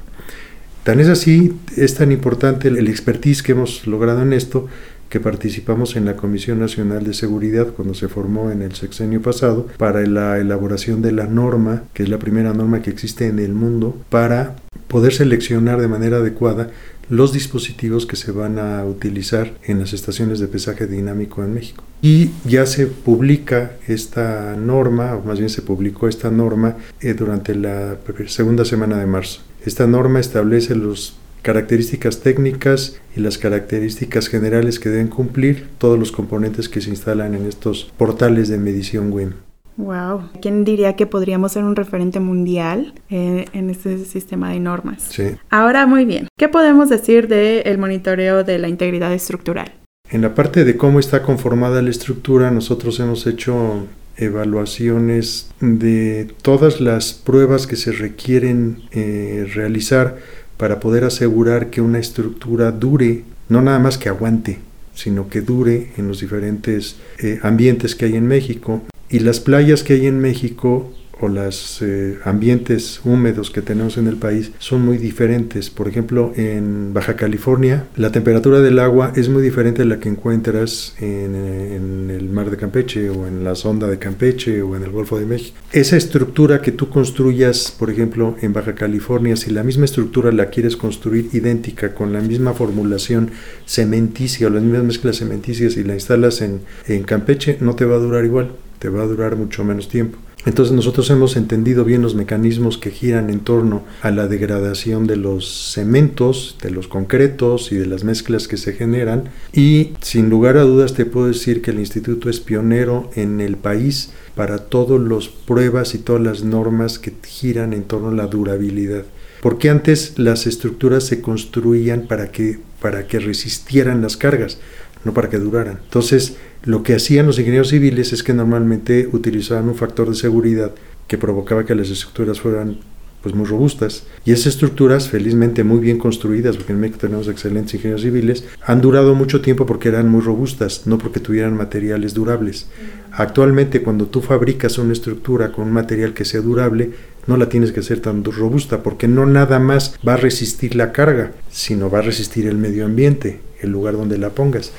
Tan 0.83 0.99
es 0.99 1.07
así, 1.07 1.55
es 1.75 1.95
tan 1.95 2.11
importante 2.11 2.67
el 2.67 2.87
expertise 2.87 3.41
que 3.41 3.53
hemos 3.53 3.87
logrado 3.87 4.21
en 4.21 4.33
esto, 4.33 4.67
que 5.09 5.19
participamos 5.19 5.95
en 5.95 6.05
la 6.05 6.15
Comisión 6.15 6.59
Nacional 6.59 7.03
de 7.03 7.13
Seguridad 7.13 7.67
cuando 7.67 7.93
se 7.93 8.07
formó 8.07 8.51
en 8.51 8.61
el 8.61 8.73
sexenio 8.73 9.21
pasado 9.21 9.67
para 9.77 10.05
la 10.05 10.37
elaboración 10.37 11.01
de 11.01 11.11
la 11.11 11.25
norma, 11.25 11.83
que 11.93 12.03
es 12.03 12.09
la 12.09 12.19
primera 12.19 12.53
norma 12.53 12.81
que 12.81 12.89
existe 12.89 13.27
en 13.27 13.39
el 13.39 13.53
mundo, 13.53 13.97
para 14.09 14.55
poder 14.87 15.13
seleccionar 15.13 15.81
de 15.81 15.87
manera 15.87 16.17
adecuada 16.17 16.69
los 17.09 17.31
dispositivos 17.31 18.05
que 18.05 18.17
se 18.17 18.31
van 18.31 18.59
a 18.59 18.83
utilizar 18.83 19.53
en 19.63 19.79
las 19.79 19.93
estaciones 19.93 20.39
de 20.39 20.47
pesaje 20.47 20.87
dinámico 20.87 21.43
en 21.43 21.53
México. 21.53 21.83
Y 22.01 22.31
ya 22.43 22.65
se 22.65 22.87
publica 22.87 23.71
esta 23.87 24.55
norma, 24.55 25.15
o 25.15 25.23
más 25.23 25.39
bien 25.39 25.49
se 25.49 25.61
publicó 25.61 26.07
esta 26.07 26.29
norma 26.29 26.75
eh, 26.99 27.13
durante 27.13 27.55
la 27.55 27.97
segunda 28.27 28.65
semana 28.65 28.97
de 28.97 29.05
marzo. 29.05 29.41
Esta 29.65 29.87
norma 29.87 30.19
establece 30.19 30.75
los 30.75 31.15
características 31.41 32.21
técnicas 32.21 32.99
y 33.15 33.21
las 33.21 33.37
características 33.37 34.27
generales 34.27 34.79
que 34.79 34.89
deben 34.89 35.07
cumplir 35.07 35.67
todos 35.77 35.97
los 35.97 36.11
componentes 36.11 36.69
que 36.69 36.81
se 36.81 36.89
instalan 36.89 37.33
en 37.33 37.45
estos 37.45 37.91
portales 37.97 38.49
de 38.49 38.57
medición 38.57 39.11
WIM. 39.11 39.33
Wow, 39.77 40.29
¿quién 40.41 40.65
diría 40.65 40.95
que 40.95 41.05
podríamos 41.05 41.51
ser 41.51 41.63
un 41.63 41.75
referente 41.75 42.19
mundial 42.19 42.95
eh, 43.11 43.45
en 43.53 43.69
este 43.69 43.99
sistema 44.05 44.51
de 44.51 44.59
normas? 44.59 45.03
Sí. 45.09 45.35
Ahora, 45.51 45.85
muy 45.85 46.03
bien, 46.03 46.27
¿qué 46.35 46.49
podemos 46.49 46.89
decir 46.89 47.27
del 47.27 47.77
monitoreo 47.77 48.43
de 48.43 48.57
la 48.57 48.69
integridad 48.69 49.13
estructural? 49.13 49.71
En 50.09 50.21
la 50.21 50.33
parte 50.33 50.65
de 50.65 50.77
cómo 50.77 50.99
está 50.99 51.21
conformada 51.21 51.81
la 51.83 51.91
estructura, 51.91 52.49
nosotros 52.49 52.99
hemos 52.99 53.27
hecho 53.27 53.85
evaluaciones 54.17 55.51
de 55.59 56.27
todas 56.41 56.81
las 56.81 57.13
pruebas 57.13 57.67
que 57.67 57.75
se 57.75 57.91
requieren 57.91 58.83
eh, 58.91 59.47
realizar 59.53 60.17
para 60.57 60.79
poder 60.79 61.03
asegurar 61.03 61.69
que 61.69 61.81
una 61.81 61.99
estructura 61.99 62.71
dure, 62.71 63.23
no 63.49 63.61
nada 63.61 63.79
más 63.79 63.97
que 63.97 64.09
aguante, 64.09 64.59
sino 64.93 65.29
que 65.29 65.41
dure 65.41 65.91
en 65.97 66.07
los 66.07 66.19
diferentes 66.19 66.97
eh, 67.19 67.39
ambientes 67.43 67.95
que 67.95 68.05
hay 68.05 68.15
en 68.15 68.27
México. 68.27 68.81
Y 69.09 69.19
las 69.19 69.39
playas 69.39 69.83
que 69.83 69.93
hay 69.93 70.07
en 70.07 70.19
México 70.19 70.91
o 71.21 71.27
los 71.27 71.81
eh, 71.81 72.17
ambientes 72.23 73.01
húmedos 73.03 73.51
que 73.51 73.61
tenemos 73.61 73.97
en 73.97 74.07
el 74.07 74.15
país 74.15 74.51
son 74.59 74.85
muy 74.85 74.97
diferentes. 74.97 75.69
Por 75.69 75.87
ejemplo, 75.87 76.31
en 76.35 76.93
Baja 76.93 77.15
California 77.15 77.85
la 77.95 78.11
temperatura 78.11 78.59
del 78.59 78.79
agua 78.79 79.13
es 79.15 79.29
muy 79.29 79.41
diferente 79.41 79.81
a 79.81 79.85
la 79.85 79.99
que 79.99 80.09
encuentras 80.09 80.95
en, 80.99 82.09
el 82.09 82.29
mar 82.29 82.49
de 82.49 82.57
Campeche 82.57 83.09
o 83.09 83.27
en 83.27 83.43
la 83.43 83.55
sonda 83.55 83.87
de 83.87 83.97
Campeche 83.97 84.61
o 84.61 84.75
en 84.75 84.83
el 84.83 84.91
Golfo 84.91 85.19
de 85.19 85.25
México. 85.25 85.57
Esa 85.71 85.97
estructura 85.97 86.61
que 86.61 86.71
tú 86.71 86.89
construyas, 86.89 87.73
por 87.77 87.89
ejemplo, 87.89 88.35
en 88.41 88.53
Baja 88.53 88.75
California, 88.75 89.35
si 89.35 89.51
la 89.51 89.63
misma 89.63 89.85
estructura 89.85 90.31
la 90.31 90.49
quieres 90.49 90.77
construir 90.77 91.29
idéntica, 91.33 91.93
con 91.93 92.13
la 92.13 92.21
misma 92.21 92.53
formulación 92.53 93.31
cementicia 93.65 94.47
o 94.47 94.49
las 94.49 94.63
mismas 94.63 94.83
mezclas 94.83 95.17
cementicias 95.17 95.77
y 95.77 95.83
la 95.83 95.93
instalas 95.93 96.41
en, 96.41 96.61
en 96.87 97.03
Campeche, 97.03 97.57
no 97.59 97.75
te 97.75 97.85
va 97.85 97.95
a 97.95 97.99
durar 97.99 98.25
igual, 98.25 98.51
te 98.79 98.89
va 98.89 99.03
a 99.03 99.07
durar 99.07 99.35
mucho 99.35 99.63
menos 99.63 99.89
tiempo. 99.89 100.17
Entonces 100.47 100.73
nosotros 100.73 101.09
hemos 101.09 101.35
entendido 101.35 101.83
bien 101.83 102.01
los 102.01 102.15
mecanismos 102.15 102.77
que 102.77 102.89
giran 102.89 103.29
en 103.29 103.41
torno 103.41 103.83
a 104.01 104.11
la 104.11 104.29
degradación 104.29 105.05
de 105.05 105.17
los 105.17 105.73
cementos, 105.73 106.57
de 106.63 106.71
los 106.71 106.87
concretos 106.87 107.73
y 107.73 107.75
de 107.75 107.85
las 107.85 108.05
mezclas 108.05 108.47
que 108.47 108.55
se 108.55 108.71
generan 108.71 109.25
y 109.51 109.91
sin 109.99 110.29
lugar 110.29 110.55
a 110.55 110.61
dudas 110.61 110.93
te 110.93 111.05
puedo 111.05 111.27
decir 111.27 111.61
que 111.61 111.71
el 111.71 111.79
instituto 111.79 112.29
es 112.29 112.39
pionero 112.39 113.11
en 113.15 113.41
el 113.41 113.57
país 113.57 114.11
para 114.35 114.57
todas 114.59 115.01
las 115.01 115.27
pruebas 115.27 115.93
y 115.95 115.97
todas 115.97 116.21
las 116.21 116.45
normas 116.45 116.97
que 116.97 117.11
giran 117.25 117.73
en 117.73 117.83
torno 117.83 118.07
a 118.07 118.13
la 118.13 118.27
durabilidad. 118.27 119.03
Porque 119.41 119.69
antes 119.69 120.17
las 120.17 120.47
estructuras 120.47 121.03
se 121.03 121.19
construían 121.19 122.07
para 122.07 122.31
que, 122.31 122.59
para 122.81 123.05
que 123.05 123.19
resistieran 123.19 124.01
las 124.01 124.15
cargas, 124.15 124.59
no 125.03 125.13
para 125.13 125.29
que 125.29 125.39
duraran. 125.39 125.79
Entonces, 125.83 126.37
lo 126.63 126.83
que 126.83 126.95
hacían 126.95 127.27
los 127.27 127.39
ingenieros 127.39 127.69
civiles 127.69 128.13
es 128.13 128.23
que 128.23 128.33
normalmente 128.33 129.09
utilizaban 129.11 129.69
un 129.69 129.75
factor 129.75 130.09
de 130.09 130.15
seguridad 130.15 130.71
que 131.07 131.17
provocaba 131.17 131.65
que 131.65 131.75
las 131.75 131.89
estructuras 131.89 132.41
fueran 132.41 132.79
pues 133.21 133.33
muy 133.35 133.45
robustas. 133.45 134.03
Y 134.25 134.31
esas 134.31 134.47
estructuras, 134.47 135.09
felizmente 135.09 135.63
muy 135.63 135.79
bien 135.79 135.97
construidas, 135.97 136.55
porque 136.55 136.73
en 136.73 136.79
México 136.79 136.99
tenemos 137.01 137.27
excelentes 137.27 137.73
ingenieros 137.73 138.01
civiles, 138.01 138.45
han 138.63 138.81
durado 138.81 139.15
mucho 139.15 139.41
tiempo 139.41 139.65
porque 139.65 139.89
eran 139.89 140.09
muy 140.09 140.21
robustas, 140.21 140.85
no 140.85 140.97
porque 140.97 141.19
tuvieran 141.19 141.57
materiales 141.57 142.13
durables. 142.13 142.67
Actualmente, 143.11 143.81
cuando 143.81 144.05
tú 144.07 144.21
fabricas 144.21 144.77
una 144.77 144.93
estructura 144.93 145.51
con 145.51 145.67
un 145.67 145.73
material 145.73 146.13
que 146.13 146.25
sea 146.25 146.41
durable, 146.41 146.91
no 147.25 147.35
la 147.37 147.49
tienes 147.49 147.71
que 147.71 147.81
hacer 147.81 147.99
tan 147.99 148.23
robusta, 148.23 148.83
porque 148.83 149.07
no 149.07 149.25
nada 149.25 149.59
más 149.59 149.95
va 150.07 150.13
a 150.13 150.17
resistir 150.17 150.75
la 150.75 150.91
carga, 150.91 151.33
sino 151.49 151.89
va 151.89 151.99
a 151.99 152.03
resistir 152.03 152.47
el 152.47 152.57
medio 152.57 152.85
ambiente, 152.85 153.41
el 153.61 153.71
lugar 153.71 153.95
donde 153.95 154.17
la 154.17 154.29
pongas. 154.29 154.71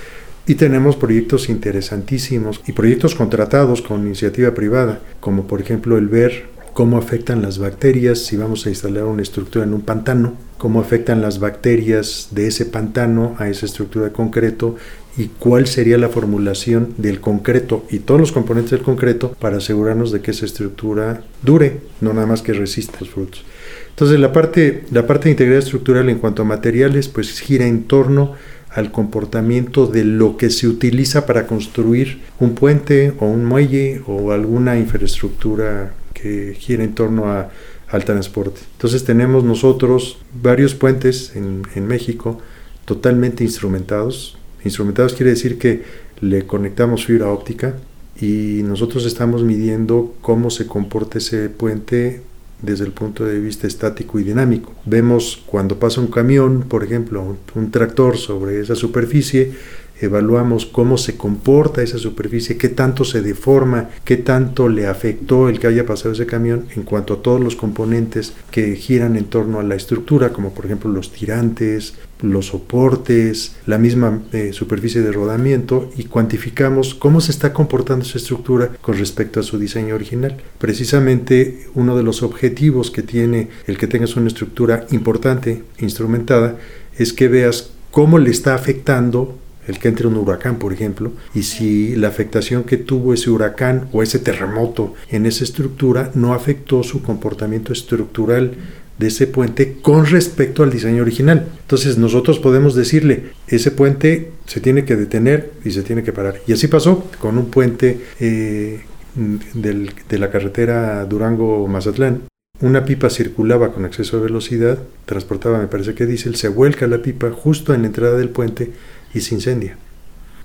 Y 0.47 0.55
tenemos 0.55 0.97
proyectos 0.97 1.49
interesantísimos 1.49 2.63
y 2.67 2.73
proyectos 2.73 3.15
contratados 3.15 3.83
con 3.83 4.07
iniciativa 4.07 4.55
privada, 4.55 5.01
como 5.21 5.47
por 5.47 5.61
ejemplo 5.61 5.99
el 5.99 6.09
ver 6.09 6.47
cómo 6.73 6.97
afectan 6.97 7.43
las 7.43 7.59
bacterias 7.59 8.21
si 8.21 8.37
vamos 8.37 8.65
a 8.65 8.69
instalar 8.69 9.05
una 9.05 9.23
estructura 9.23 9.65
en 9.65 9.75
un 9.75 9.81
pantano, 9.81 10.35
cómo 10.59 10.81
afectan 10.81 11.21
las 11.21 11.41
bacterias 11.41 12.29
de 12.31 12.47
ese 12.47 12.67
pantano 12.67 13.35
a 13.39 13.49
esa 13.49 13.67
estructura 13.67 14.07
de 14.07 14.13
concreto 14.13 14.77
y 15.17 15.27
cuál 15.27 15.67
sería 15.67 15.99
la 15.99 16.09
formulación 16.09 16.95
del 16.97 17.21
concreto 17.21 17.85
y 17.91 17.99
todos 17.99 18.21
los 18.21 18.31
componentes 18.31 18.71
del 18.71 18.83
concreto 18.83 19.35
para 19.41 19.57
asegurarnos 19.57 20.13
de 20.13 20.21
que 20.21 20.31
esa 20.31 20.47
estructura 20.47 21.25
dure, 21.43 21.81
no 22.01 22.13
nada 22.13 22.29
más 22.29 22.43
que 22.43 22.53
resista 22.53 22.99
los 23.01 23.11
frutos. 23.11 23.45
Entonces 23.91 24.21
la 24.21 24.33
parte, 24.33 24.85
la 24.93 25.07
parte 25.07 25.25
de 25.25 25.33
integridad 25.33 25.59
estructural 25.59 26.09
en 26.09 26.19
cuanto 26.19 26.43
a 26.43 26.45
materiales 26.45 27.09
pues 27.09 27.41
gira 27.41 27.67
en 27.67 27.83
torno 27.85 28.35
al 28.71 28.93
comportamiento 28.93 29.87
de 29.87 30.05
lo 30.05 30.37
que 30.37 30.51
se 30.51 30.69
utiliza 30.69 31.27
para 31.27 31.47
construir 31.47 32.21
un 32.39 32.55
puente 32.55 33.15
o 33.19 33.27
un 33.27 33.45
muelle 33.45 34.03
o 34.07 34.33
alguna 34.33 34.79
infraestructura 34.79 35.95
que 36.13 36.55
gira 36.59 36.85
en 36.85 36.95
torno 36.95 37.27
a, 37.27 37.51
al 37.89 38.05
transporte. 38.05 38.61
Entonces 38.73 39.05
tenemos 39.05 39.45
nosotros 39.45 40.19
varios 40.43 40.75
puentes 40.75 41.35
en, 41.35 41.63
en 41.75 41.87
México 41.87 42.39
totalmente 42.85 43.45
instrumentados. 43.45 44.37
Instrumentados 44.65 45.15
quiere 45.15 45.31
decir 45.31 45.59
que 45.59 45.83
le 46.21 46.47
conectamos 46.47 47.07
fibra 47.07 47.29
óptica 47.29 47.75
y 48.21 48.63
nosotros 48.65 49.07
estamos 49.07 49.45
midiendo 49.45 50.15
cómo 50.21 50.51
se 50.51 50.67
comporta 50.67 51.19
ese 51.19 51.49
puente 51.49 52.23
desde 52.63 52.85
el 52.85 52.93
punto 52.93 53.25
de 53.25 53.39
vista 53.39 53.67
estático 53.67 54.19
y 54.19 54.25
dinámico. 54.25 54.75
Vemos 54.85 55.43
cuando 55.47 55.79
pasa 55.79 56.01
un 56.01 56.09
camión, 56.09 56.63
por 56.63 56.83
ejemplo, 56.85 57.37
un, 57.55 57.71
tractor 57.71 58.17
sobre 58.17 58.61
esa 58.61 58.75
superficie, 58.75 59.53
evaluamos 60.01 60.67
cómo 60.67 60.99
se 60.99 61.17
comporta 61.17 61.83
esa 61.83 61.99
superficie, 61.99 62.57
qué 62.57 62.69
tanto 62.69 63.05
se 63.05 63.23
deforma, 63.23 63.91
qué 64.05 64.17
tanto 64.17 64.69
le 64.69 64.87
afectó 64.87 65.49
el 65.49 65.59
que 65.59 65.67
haya 65.67 65.87
pasado 65.87 66.13
ese 66.13 66.27
camión 66.27 66.67
en 66.77 66.83
cuanto 66.83 67.15
a 67.15 67.23
todos 67.23 67.41
los 67.41 67.57
componentes 67.57 68.33
que 68.51 68.75
giran 68.77 69.17
en 69.17 69.25
torno 69.25 69.61
a 69.61 69.63
la 69.63 69.75
estructura, 69.75 70.31
como 70.33 70.53
por 70.53 70.67
ejemplo 70.67 70.91
los 70.91 71.13
tirantes, 71.13 71.95
los 72.21 72.47
soportes, 72.47 73.57
la 73.67 73.79
misma 73.79 74.23
eh, 74.33 74.53
superficie 74.53 75.03
de 75.03 75.13
rodamiento 75.13 75.91
y 75.97 76.05
cuantificamos 76.05 76.95
cómo 76.95 77.21
se 77.21 77.31
está 77.31 77.53
comportando 77.53 78.05
esa 78.05 78.19
estructura 78.19 78.71
con 78.81 78.99
respecto 78.99 79.41
a 79.41 79.45
su 79.45 79.59
diseño 79.59 79.95
original. 79.95 80.37
Precisamente 80.59 81.69
uno 81.75 81.97
de 81.97 82.03
los 82.03 82.23
objetivos 82.23 82.91
que 82.91 83.03
tiene 83.03 83.49
el 83.67 83.79
que 83.79 83.87
tengas 83.87 84.17
una 84.17 84.29
estructura 84.29 84.87
importante, 84.91 85.63
instrumentada, 85.79 86.57
es 86.97 87.13
que 87.13 87.29
veas 87.29 87.71
cómo 87.91 88.19
le 88.19 88.31
está 88.31 88.55
afectando 88.55 89.39
el 89.69 89.79
que 89.79 89.89
entre 89.89 90.09
un 90.09 90.17
huracán, 90.17 90.59
por 90.59 90.73
ejemplo, 90.73 91.13
y 91.35 91.43
si 91.45 91.95
la 91.95 92.09
afectación 92.09 92.65
que 92.65 92.79
tuvo 92.79 93.15
ese 93.15 93.31
huracán 93.31 93.89
o 93.93 94.03
ese 94.03 94.19
terremoto 94.19 94.95
en 95.11 95.27
esa 95.27 95.45
estructura 95.45 96.11
no 96.15 96.35
afectó 96.35 96.83
su 96.83 97.03
comportamiento 97.03 97.73
estructural 97.73 98.55
de 98.99 99.07
ese 99.07 99.27
puente 99.27 99.77
con 99.81 100.07
respecto 100.07 100.63
al 100.63 100.71
diseño 100.71 101.03
original. 101.03 101.47
Entonces 101.61 101.99
nosotros 101.99 102.39
podemos 102.39 102.75
decirle, 102.75 103.31
ese 103.47 103.71
puente 103.71 104.33
se 104.47 104.61
tiene 104.61 104.85
que 104.85 104.97
detener 104.97 105.53
y 105.65 105.71
se 105.71 105.83
tiene 105.83 106.03
que 106.03 106.13
parar. 106.13 106.37
Y 106.47 106.53
así 106.53 106.67
pasó 106.67 107.05
con 107.21 107.39
un 107.39 107.47
puente 107.47 108.01
eh, 108.19 108.81
de 109.15 110.19
la 110.19 110.31
carretera 110.31 111.05
Durango-Mazatlán. 111.05 112.23
Una 112.61 112.85
pipa 112.85 113.09
circulaba 113.09 113.73
con 113.73 113.85
exceso 113.85 114.17
de 114.17 114.25
velocidad, 114.25 114.79
transportaba, 115.07 115.61
me 115.61 115.69
parece 115.69 115.95
que 115.95 116.07
diésel, 116.07 116.35
se 116.35 116.49
vuelca 116.49 116.89
la 116.89 117.03
pipa 117.03 117.31
justo 117.31 117.73
en 117.73 117.83
la 117.83 117.87
entrada 117.87 118.19
del 118.19 118.31
puente 118.31 118.73
y 119.15 119.21
se 119.21 119.35
incendia. 119.35 119.77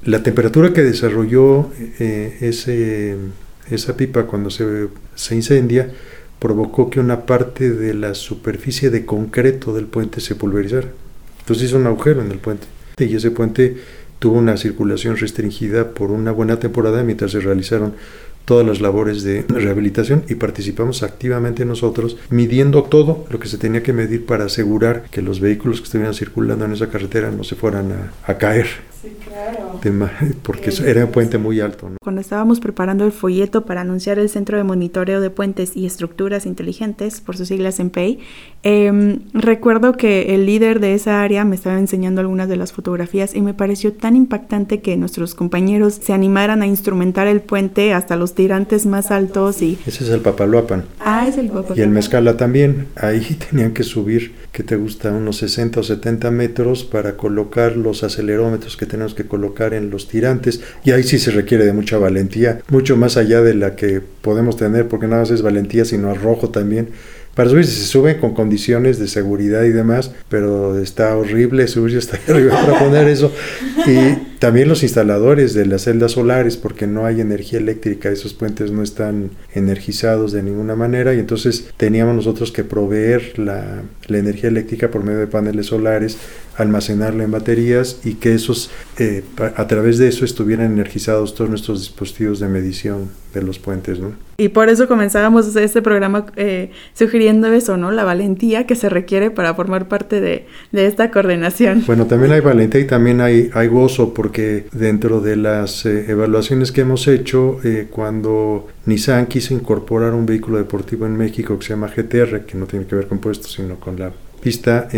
La 0.04 0.22
temperatura 0.22 0.74
que 0.74 0.84
desarrolló 0.84 1.72
eh, 2.00 2.38
ese, 2.42 3.16
esa 3.70 3.96
pipa 3.96 4.24
cuando 4.24 4.50
se, 4.50 4.90
se 5.16 5.36
incendia 5.36 5.90
provocó 6.40 6.90
que 6.90 7.00
una 7.00 7.26
parte 7.26 7.72
de 7.72 7.94
la 7.94 8.14
superficie 8.14 8.90
de 8.90 9.06
concreto 9.06 9.74
del 9.74 9.86
puente 9.86 10.20
se 10.20 10.36
pulverizara. 10.36 10.90
Entonces 11.40 11.70
hizo 11.70 11.78
un 11.78 11.88
agujero 11.88 12.22
en 12.22 12.32
el 12.32 12.40
puente. 12.40 12.68
Y 12.98 13.16
ese 13.16 13.32
puente 13.32 13.78
tuvo 14.20 14.38
una 14.38 14.58
circulación 14.58 15.18
restringida 15.18 15.90
por 15.90 16.12
una 16.12 16.32
buena 16.32 16.60
temporada 16.60 17.04
mientras 17.04 17.32
se 17.32 17.40
realizaron 17.40 17.94
todas 18.46 18.66
las 18.66 18.82
labores 18.82 19.24
de 19.24 19.44
rehabilitación 19.48 20.24
y 20.30 20.36
participamos 20.36 21.04
activamente 21.04 21.66
nosotros 21.66 22.18
midiendo 22.30 22.84
todo 22.84 23.26
lo 23.30 23.40
que 23.40 23.48
se 23.48 23.58
tenía 23.58 23.84
que 23.84 23.94
medir 23.94 24.26
para 24.26 24.46
asegurar 24.46 25.04
que 25.12 25.22
los 25.22 25.40
vehículos 25.40 25.80
que 25.80 25.86
estuvieran 25.86 26.14
circulando 26.14 26.66
en 26.66 26.74
esa 26.74 26.90
carretera 26.90 27.32
no 27.32 27.44
se 27.44 27.56
fueran 27.56 27.92
a, 27.92 28.14
a 28.26 28.38
caer. 28.38 28.68
Sí, 29.02 29.10
claro. 29.22 29.80
porque 30.44 30.72
era 30.86 31.06
un 31.06 31.12
puente 31.12 31.38
muy 31.38 31.60
alto. 31.60 31.90
¿no? 31.90 31.98
Cuando 32.02 32.22
estábamos 32.22 32.60
preparando 32.62 33.06
el 33.06 33.12
folleto 33.12 33.66
para 33.66 33.82
anunciar 33.82 34.18
el 34.18 34.30
Centro 34.30 34.58
de 34.58 34.64
Monitoreo 34.64 35.20
de 35.20 35.30
Puentes 35.30 35.76
y 35.76 35.86
Estructuras 35.86 36.46
Inteligentes, 36.46 37.20
por 37.20 37.36
sus 37.36 37.50
siglas 37.50 37.80
en 37.80 37.90
PEI, 37.90 38.20
eh, 38.64 39.20
recuerdo 39.34 39.94
que 39.94 40.36
el 40.36 40.46
líder 40.46 40.80
de 40.80 40.94
esa 40.94 41.22
área 41.22 41.44
me 41.44 41.56
estaba 41.56 41.80
enseñando 41.80 42.22
algunas 42.22 42.48
de 42.48 42.56
las 42.56 42.72
fotografías 42.72 43.36
y 43.36 43.42
me 43.42 43.54
pareció 43.54 43.92
tan 43.94 44.16
impactante 44.16 44.80
que 44.80 44.96
nuestros 44.96 45.36
compañeros 45.36 45.96
se 45.96 46.14
animaran 46.14 46.62
a 46.62 46.68
instrumentar 46.68 47.28
el 47.28 47.42
puente 47.42 47.94
hasta 47.94 48.16
los 48.16 48.33
tirantes 48.34 48.86
más 48.86 49.12
altos 49.12 49.62
y... 49.62 49.78
Ese 49.86 50.04
es 50.04 50.10
el 50.10 50.22
Papaloapan. 50.22 50.86
Ah, 51.00 51.28
es 51.28 51.38
el 51.38 51.48
Papaloapan. 51.48 51.78
Y 51.78 51.82
el 51.82 51.90
Mezcala 51.90 52.38
también. 52.38 52.88
Ahí 52.96 53.38
tenían 53.50 53.74
que 53.74 53.84
subir, 53.84 54.34
que 54.52 54.64
te 54.64 54.76
gusta, 54.76 55.12
unos 55.12 55.38
60 55.38 55.80
o 55.80 55.84
70 55.84 56.32
metros 56.32 56.84
para 56.84 57.18
colocar 57.18 57.78
los 57.78 58.04
acelerómetros 58.04 58.78
que 58.78 58.86
tenemos 58.86 59.14
que 59.14 59.26
colocar 59.26 59.74
en 59.74 59.90
los 59.90 60.08
tirantes. 60.08 60.62
Y 60.84 60.92
ahí 60.92 61.04
sí 61.04 61.20
se 61.20 61.32
requiere 61.32 61.66
de 61.66 61.74
mucha 61.74 61.98
valentía, 61.98 62.60
mucho 62.70 62.98
más 62.98 63.18
allá 63.18 63.42
de 63.42 63.54
la 63.54 63.76
que 63.76 64.02
podemos 64.22 64.58
tener, 64.58 64.88
porque 64.88 65.08
nada 65.08 65.22
más 65.22 65.32
es 65.32 65.42
valentía, 65.42 65.86
sino 65.86 66.10
arrojo 66.10 66.50
también 66.50 66.90
para 67.36 67.50
subirse 67.50 67.72
se 67.72 67.86
suben 67.88 68.20
con 68.20 68.34
condiciones 68.34 69.00
de 69.00 69.08
seguridad 69.08 69.64
y 69.64 69.70
demás, 69.70 70.12
pero 70.30 70.78
está 70.78 71.18
horrible 71.18 71.68
subirse 71.68 71.98
hasta 71.98 72.20
arriba 72.32 72.54
para 72.64 72.80
poner 72.80 73.08
eso. 73.08 73.32
Y 73.88 74.33
también 74.44 74.68
los 74.68 74.84
instaladores 74.84 75.54
de 75.54 75.66
las 75.66 75.84
celdas 75.84 76.12
solares, 76.12 76.58
porque 76.58 76.86
no 76.86 77.06
hay 77.06 77.22
energía 77.22 77.60
eléctrica, 77.60 78.10
esos 78.10 78.34
puentes 78.34 78.72
no 78.72 78.84
están 78.84 79.30
energizados 79.54 80.34
de 80.34 80.44
ninguna 80.44 80.76
manera, 80.76 81.14
y 81.14 81.20
entonces 81.20 81.70
teníamos 81.78 82.14
nosotros 82.14 82.52
que 82.52 82.66
proveer 82.66 83.40
la, 83.40 83.84
la 84.08 84.18
energía 84.18 84.50
eléctrica 84.50 84.92
por 84.92 85.06
medio 85.06 85.20
de 85.20 85.28
paneles 85.28 85.68
solares, 85.68 86.18
almacenarla 86.58 87.24
en 87.24 87.32
baterías 87.32 88.00
y 88.04 88.16
que 88.16 88.34
esos, 88.34 88.70
eh, 89.00 89.24
a 89.56 89.68
través 89.68 89.98
de 89.98 90.08
eso 90.08 90.26
estuvieran 90.26 90.72
energizados 90.74 91.36
todos 91.36 91.50
nuestros 91.50 91.80
dispositivos 91.80 92.40
de 92.40 92.48
medición 92.48 93.10
de 93.34 93.42
los 93.42 93.58
puentes, 93.58 94.00
¿no? 94.00 94.12
Y 94.38 94.50
por 94.50 94.70
eso 94.70 94.88
comenzábamos 94.88 95.56
este 95.56 95.82
programa 95.82 96.26
eh, 96.36 96.72
sugiriendo 96.94 97.48
eso, 97.48 97.78
¿no? 97.78 97.92
La 97.92 98.04
valentía 98.04 98.66
que 98.66 98.76
se 98.76 98.90
requiere 98.90 99.32
para 99.32 99.54
formar 99.54 99.88
parte 99.88 100.22
de, 100.22 100.48
de, 100.72 100.88
esta 100.88 101.12
coordinación. 101.12 101.84
Bueno, 101.86 102.08
también 102.08 102.32
hay 102.32 102.42
valentía 102.42 102.82
y 102.82 102.88
también 102.88 103.22
hay, 103.22 103.50
hay 103.54 103.68
gozo, 103.68 104.14
porque 104.14 104.33
dentro 104.72 105.22
de 105.22 105.36
las 105.36 105.86
eh, 105.86 106.06
evaluaciones 106.10 106.72
que 106.72 106.82
hemos 106.82 107.08
hecho, 107.08 107.60
eh, 107.64 107.88
cuando 107.90 108.68
Nissan 108.86 109.28
quiso 109.28 109.54
incorporar 109.54 110.14
un 110.14 110.26
vehículo 110.26 110.58
deportivo 110.58 111.06
en 111.06 111.16
México 111.16 111.58
que 111.58 111.66
se 111.66 111.70
llama 111.74 111.92
GTR, 111.96 112.46
que 112.46 112.58
no 112.58 112.66
tiene 112.66 112.86
que 112.86 112.96
ver 112.96 113.08
con 113.08 113.20
puestos, 113.20 113.54
sino 113.54 113.80
con 113.80 114.00
la 114.00 114.12
pista, 114.42 114.90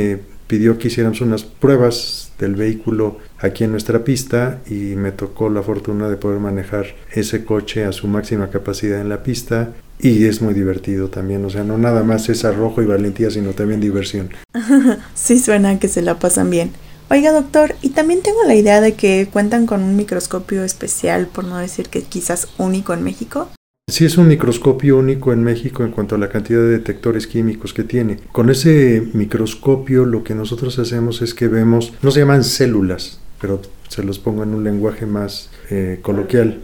pidió 0.48 0.78
que 0.78 0.88
hiciéramos 0.88 1.22
unas 1.22 1.44
pruebas 1.44 2.32
del 2.40 2.56
vehículo 2.56 3.18
aquí 3.40 3.64
en 3.64 3.72
nuestra 3.72 4.04
pista 4.04 4.62
y 4.68 4.96
me 4.96 5.12
tocó 5.12 5.50
la 5.50 5.62
fortuna 5.62 6.10
de 6.10 6.18
poder 6.18 6.40
manejar 6.40 6.88
ese 7.12 7.46
coche 7.46 7.86
a 7.86 7.92
su 7.92 8.08
máxima 8.08 8.50
capacidad 8.50 9.00
en 9.00 9.10
la 9.10 9.24
pista 9.24 9.74
y 10.00 10.26
es 10.26 10.42
muy 10.42 10.54
divertido 10.54 11.10
también, 11.10 11.46
o 11.46 11.50
sea, 11.50 11.64
no 11.64 11.78
nada 11.78 12.04
más 12.04 12.28
es 12.28 12.44
arrojo 12.44 12.82
y 12.82 12.86
valentía, 12.86 13.32
sino 13.32 13.52
también 13.52 13.80
diversión. 13.80 14.30
sí 15.16 15.40
suena 15.40 15.80
que 15.80 15.88
se 15.88 16.02
la 16.02 16.20
pasan 16.20 16.50
bien. 16.50 16.72
Oiga, 17.16 17.32
doctor, 17.32 17.76
y 17.82 17.92
también 17.92 18.22
tengo 18.22 18.44
la 18.46 18.56
idea 18.56 18.82
de 18.82 18.96
que 18.96 19.30
cuentan 19.32 19.68
con 19.68 19.82
un 19.82 19.96
microscopio 19.96 20.66
especial, 20.66 21.28
por 21.28 21.46
no 21.46 21.58
decir 21.58 21.88
que 21.88 22.02
quizás 22.04 22.50
único 22.58 22.94
en 22.94 23.06
México. 23.06 23.48
Sí 23.90 24.04
es 24.04 24.18
un 24.18 24.28
microscopio 24.28 24.98
único 24.98 25.32
en 25.32 25.42
México 25.42 25.86
en 25.86 25.92
cuanto 25.92 26.16
a 26.16 26.18
la 26.18 26.28
cantidad 26.28 26.60
de 26.60 26.68
detectores 26.68 27.26
químicos 27.26 27.74
que 27.74 27.86
tiene. 27.86 28.20
Con 28.34 28.50
ese 28.50 29.02
microscopio 29.14 30.04
lo 30.04 30.26
que 30.26 30.36
nosotros 30.36 30.78
hacemos 30.78 31.22
es 31.22 31.34
que 31.34 31.48
vemos, 31.48 31.94
no 32.02 32.12
se 32.12 32.20
llaman 32.20 32.44
células, 32.44 33.22
pero 33.40 33.62
se 33.88 34.04
los 34.04 34.20
pongo 34.20 34.44
en 34.44 34.54
un 34.54 34.66
lenguaje 34.66 35.06
más 35.06 35.52
eh, 35.70 36.00
coloquial. 36.02 36.64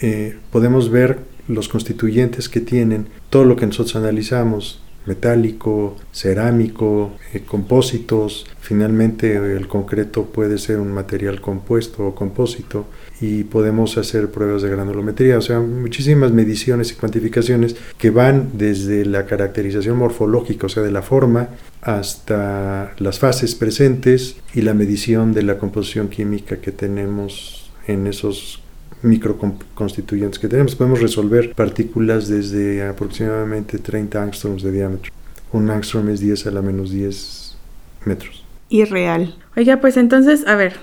Eh, 0.00 0.38
podemos 0.52 0.92
ver 0.92 1.18
los 1.48 1.68
constituyentes 1.68 2.48
que 2.48 2.60
tienen 2.60 3.08
todo 3.30 3.44
lo 3.44 3.56
que 3.56 3.66
nosotros 3.66 3.96
analizamos, 3.96 4.80
metálico, 5.06 5.96
cerámico, 6.12 7.12
eh, 7.32 7.40
compósitos. 7.40 8.46
Finalmente 8.60 9.36
el 9.36 9.66
concreto 9.66 10.26
puede 10.26 10.58
ser 10.58 10.78
un 10.80 10.92
material 10.92 11.40
compuesto 11.40 12.06
o 12.06 12.14
compósito 12.14 12.86
y 13.20 13.44
podemos 13.44 13.96
hacer 13.98 14.30
pruebas 14.30 14.62
de 14.62 14.70
granulometría, 14.70 15.38
o 15.38 15.40
sea, 15.40 15.60
muchísimas 15.60 16.32
mediciones 16.32 16.92
y 16.92 16.94
cuantificaciones 16.94 17.76
que 17.96 18.10
van 18.10 18.50
desde 18.54 19.04
la 19.04 19.26
caracterización 19.26 19.96
morfológica, 19.96 20.66
o 20.66 20.68
sea, 20.68 20.82
de 20.82 20.92
la 20.92 21.02
forma, 21.02 21.48
hasta 21.80 22.92
las 22.98 23.18
fases 23.18 23.54
presentes 23.54 24.36
y 24.54 24.62
la 24.62 24.74
medición 24.74 25.32
de 25.32 25.42
la 25.42 25.58
composición 25.58 26.08
química 26.08 26.58
que 26.58 26.72
tenemos 26.72 27.70
en 27.86 28.06
esos 28.06 28.62
microconstituyentes 29.02 30.38
que 30.38 30.48
tenemos. 30.48 30.74
Podemos 30.74 31.00
resolver 31.00 31.54
partículas 31.54 32.28
desde 32.28 32.86
aproximadamente 32.86 33.78
30 33.78 34.22
angstroms 34.22 34.62
de 34.62 34.72
diámetro. 34.72 35.12
Un 35.52 35.70
angstrom 35.70 36.08
es 36.10 36.20
10 36.20 36.46
a 36.46 36.50
la 36.50 36.62
menos 36.62 36.90
10 36.90 37.56
metros. 38.04 38.44
Irreal. 38.68 39.34
Oiga, 39.56 39.80
pues 39.80 39.96
entonces, 39.96 40.46
a 40.46 40.54
ver, 40.56 40.74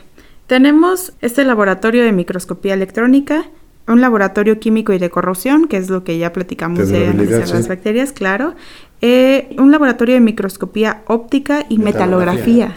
tenemos 0.47 1.13
este 1.21 1.43
laboratorio 1.43 2.03
de 2.03 2.11
microscopía 2.11 2.73
electrónica, 2.73 3.45
un 3.87 4.01
laboratorio 4.01 4.59
químico 4.59 4.93
y 4.93 4.97
de 4.97 5.09
corrosión, 5.09 5.67
que 5.67 5.77
es 5.77 5.89
lo 5.89 6.03
que 6.03 6.17
ya 6.17 6.33
platicamos 6.33 6.89
de, 6.89 7.07
analizar 7.07 7.49
las 7.49 7.67
bacterias, 7.67 8.11
claro. 8.11 8.55
Eh, 9.01 9.55
un 9.59 9.71
laboratorio 9.71 10.15
de 10.15 10.21
microscopía 10.21 11.03
óptica 11.05 11.65
y 11.69 11.77
metalografía. 11.77 12.73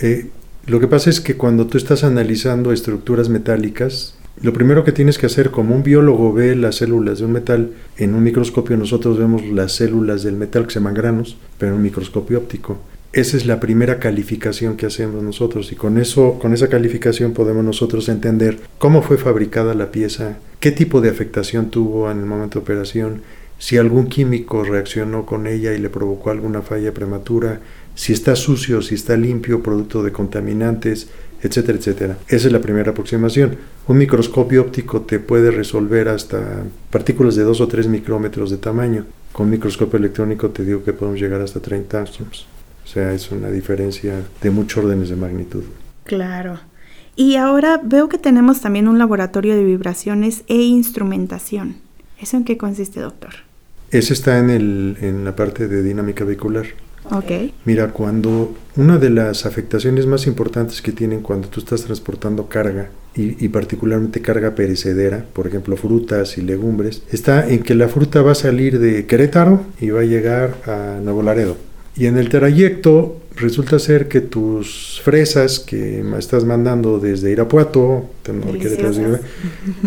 Eh, 0.00 0.30
lo 0.66 0.80
que 0.80 0.88
pasa 0.88 1.10
es 1.10 1.20
que 1.20 1.36
cuando 1.36 1.66
tú 1.66 1.78
estás 1.78 2.02
analizando 2.02 2.72
estructuras 2.72 3.28
metálicas, 3.28 4.14
lo 4.42 4.54
primero 4.54 4.84
que 4.84 4.92
tienes 4.92 5.18
que 5.18 5.26
hacer, 5.26 5.50
como 5.50 5.74
un 5.74 5.82
biólogo 5.82 6.32
ve 6.32 6.56
las 6.56 6.76
células 6.76 7.18
de 7.18 7.26
un 7.26 7.32
metal, 7.32 7.72
en 7.98 8.14
un 8.14 8.22
microscopio 8.22 8.76
nosotros 8.78 9.18
vemos 9.18 9.44
las 9.44 9.72
células 9.72 10.22
del 10.22 10.36
metal 10.36 10.66
que 10.66 10.72
se 10.72 10.78
llaman 10.80 10.94
granos, 10.94 11.36
pero 11.58 11.72
en 11.72 11.76
un 11.76 11.82
microscopio 11.82 12.38
óptico. 12.38 12.78
Esa 13.12 13.36
es 13.36 13.44
la 13.44 13.60
primera 13.60 13.98
calificación 13.98 14.76
que 14.76 14.86
hacemos 14.86 15.22
nosotros 15.22 15.72
y 15.72 15.74
con 15.74 15.98
eso, 15.98 16.38
con 16.38 16.54
esa 16.54 16.68
calificación 16.68 17.32
podemos 17.32 17.64
nosotros 17.64 18.08
entender 18.08 18.58
cómo 18.78 19.02
fue 19.02 19.18
fabricada 19.18 19.74
la 19.74 19.90
pieza, 19.90 20.38
qué 20.60 20.70
tipo 20.70 21.00
de 21.00 21.10
afectación 21.10 21.70
tuvo 21.70 22.10
en 22.10 22.20
el 22.20 22.26
momento 22.26 22.60
de 22.60 22.62
operación, 22.62 23.22
si 23.58 23.76
algún 23.76 24.06
químico 24.06 24.64
reaccionó 24.64 25.26
con 25.26 25.46
ella 25.46 25.74
y 25.74 25.78
le 25.78 25.90
provocó 25.90 26.30
alguna 26.30 26.62
falla 26.62 26.94
prematura, 26.94 27.60
si 27.94 28.14
está 28.14 28.36
sucio, 28.36 28.80
si 28.80 28.94
está 28.94 29.16
limpio, 29.18 29.62
producto 29.62 30.02
de 30.02 30.12
contaminantes, 30.12 31.10
etcétera, 31.42 31.78
etcétera. 31.78 32.18
Esa 32.28 32.46
es 32.46 32.52
la 32.52 32.60
primera 32.60 32.90
aproximación. 32.90 33.56
Un 33.86 33.98
microscopio 33.98 34.62
óptico 34.62 35.02
te 35.02 35.18
puede 35.18 35.50
resolver 35.50 36.08
hasta 36.08 36.64
partículas 36.90 37.36
de 37.36 37.42
2 37.42 37.60
o 37.60 37.68
3 37.68 37.88
micrómetros 37.88 38.50
de 38.50 38.58
tamaño. 38.58 39.06
Con 39.32 39.46
un 39.46 39.52
microscopio 39.52 39.98
electrónico 39.98 40.50
te 40.50 40.64
digo 40.64 40.84
que 40.84 40.92
podemos 40.92 41.20
llegar 41.20 41.40
hasta 41.40 41.60
30 41.60 41.98
angstroms. 41.98 42.46
O 42.84 42.88
sea, 42.88 43.12
es 43.12 43.30
una 43.30 43.50
diferencia 43.50 44.22
de 44.42 44.50
muchos 44.50 44.84
órdenes 44.84 45.08
de 45.10 45.16
magnitud. 45.16 45.64
Claro. 46.04 46.58
Y 47.16 47.36
ahora 47.36 47.80
veo 47.82 48.08
que 48.08 48.18
tenemos 48.18 48.60
también 48.60 48.88
un 48.88 48.98
laboratorio 48.98 49.54
de 49.54 49.64
vibraciones 49.64 50.42
e 50.48 50.56
instrumentación. 50.56 51.76
¿Eso 52.20 52.36
en 52.36 52.44
qué 52.44 52.56
consiste, 52.56 53.00
doctor? 53.00 53.30
Ese 53.90 54.12
está 54.12 54.38
en, 54.38 54.50
el, 54.50 54.96
en 55.00 55.24
la 55.24 55.34
parte 55.34 55.68
de 55.68 55.82
dinámica 55.82 56.24
vehicular. 56.24 56.66
Okay. 57.10 57.54
Mira, 57.64 57.92
cuando 57.92 58.54
una 58.76 58.98
de 58.98 59.10
las 59.10 59.46
afectaciones 59.46 60.06
más 60.06 60.26
importantes 60.26 60.82
que 60.82 60.92
tienen 60.92 61.22
cuando 61.22 61.48
tú 61.48 61.60
estás 61.60 61.84
transportando 61.84 62.48
carga, 62.48 62.90
y, 63.14 63.44
y, 63.44 63.48
particularmente 63.48 64.22
carga 64.22 64.54
perecedera, 64.54 65.24
por 65.32 65.48
ejemplo 65.48 65.76
frutas 65.76 66.38
y 66.38 66.42
legumbres, 66.42 67.02
está 67.10 67.48
en 67.48 67.64
que 67.64 67.74
la 67.74 67.88
fruta 67.88 68.22
va 68.22 68.32
a 68.32 68.36
salir 68.36 68.78
de 68.78 69.06
Querétaro 69.06 69.62
y 69.80 69.90
va 69.90 70.02
a 70.02 70.04
llegar 70.04 70.54
a 70.66 71.00
Nuevo 71.02 71.22
Laredo. 71.22 71.56
Y 71.96 72.06
en 72.06 72.16
el 72.16 72.28
trayecto 72.28 73.20
resulta 73.36 73.78
ser 73.78 74.08
que 74.08 74.20
tus 74.20 75.00
fresas 75.02 75.58
que 75.60 76.04
estás 76.18 76.44
mandando 76.44 76.98
desde 76.98 77.30
Irapuato, 77.30 78.10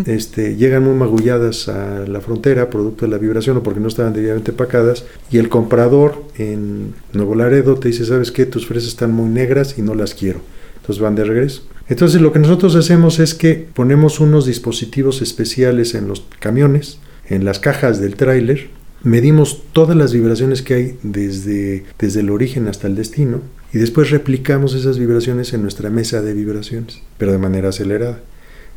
este, 0.06 0.56
llegan 0.56 0.84
muy 0.84 0.94
magulladas 0.94 1.68
a 1.68 2.06
la 2.06 2.20
frontera, 2.20 2.68
producto 2.68 3.06
de 3.06 3.12
la 3.12 3.18
vibración 3.18 3.56
o 3.56 3.62
porque 3.62 3.80
no 3.80 3.88
estaban 3.88 4.12
debidamente 4.12 4.50
empacadas, 4.50 5.04
y 5.30 5.38
el 5.38 5.48
comprador 5.48 6.24
en 6.36 6.94
Nuevo 7.12 7.34
Laredo 7.34 7.76
te 7.76 7.88
dice, 7.88 8.04
¿sabes 8.04 8.32
qué? 8.32 8.46
Tus 8.46 8.66
fresas 8.66 8.88
están 8.88 9.12
muy 9.12 9.28
negras 9.28 9.78
y 9.78 9.82
no 9.82 9.94
las 9.94 10.14
quiero. 10.14 10.40
Entonces 10.76 11.02
van 11.02 11.14
de 11.14 11.24
regreso. 11.24 11.62
Entonces 11.88 12.20
lo 12.20 12.32
que 12.32 12.38
nosotros 12.38 12.74
hacemos 12.76 13.18
es 13.18 13.34
que 13.34 13.66
ponemos 13.72 14.20
unos 14.20 14.46
dispositivos 14.46 15.22
especiales 15.22 15.94
en 15.94 16.08
los 16.08 16.24
camiones, 16.40 16.98
en 17.28 17.44
las 17.44 17.58
cajas 17.58 18.00
del 18.00 18.16
tráiler, 18.16 18.68
medimos 19.04 19.62
todas 19.72 19.96
las 19.96 20.12
vibraciones 20.12 20.62
que 20.62 20.74
hay 20.74 20.98
desde, 21.02 21.84
desde 21.98 22.20
el 22.20 22.30
origen 22.30 22.66
hasta 22.66 22.86
el 22.86 22.96
destino 22.96 23.40
y 23.72 23.78
después 23.78 24.10
replicamos 24.10 24.74
esas 24.74 24.98
vibraciones 24.98 25.52
en 25.52 25.62
nuestra 25.62 25.90
mesa 25.90 26.22
de 26.22 26.32
vibraciones, 26.32 27.00
pero 27.18 27.32
de 27.32 27.38
manera 27.38 27.68
acelerada. 27.68 28.20